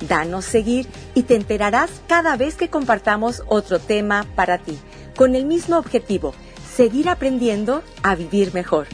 Danos 0.00 0.44
seguir 0.44 0.86
y 1.14 1.22
te 1.22 1.34
enterarás 1.34 1.90
cada 2.06 2.36
vez 2.36 2.54
que 2.54 2.70
compartamos 2.70 3.42
otro 3.46 3.78
tema 3.78 4.26
para 4.34 4.58
ti, 4.58 4.78
con 5.16 5.34
el 5.34 5.44
mismo 5.44 5.76
objetivo, 5.76 6.34
seguir 6.74 7.08
aprendiendo 7.08 7.82
a 8.02 8.14
vivir 8.14 8.54
mejor. 8.54 8.86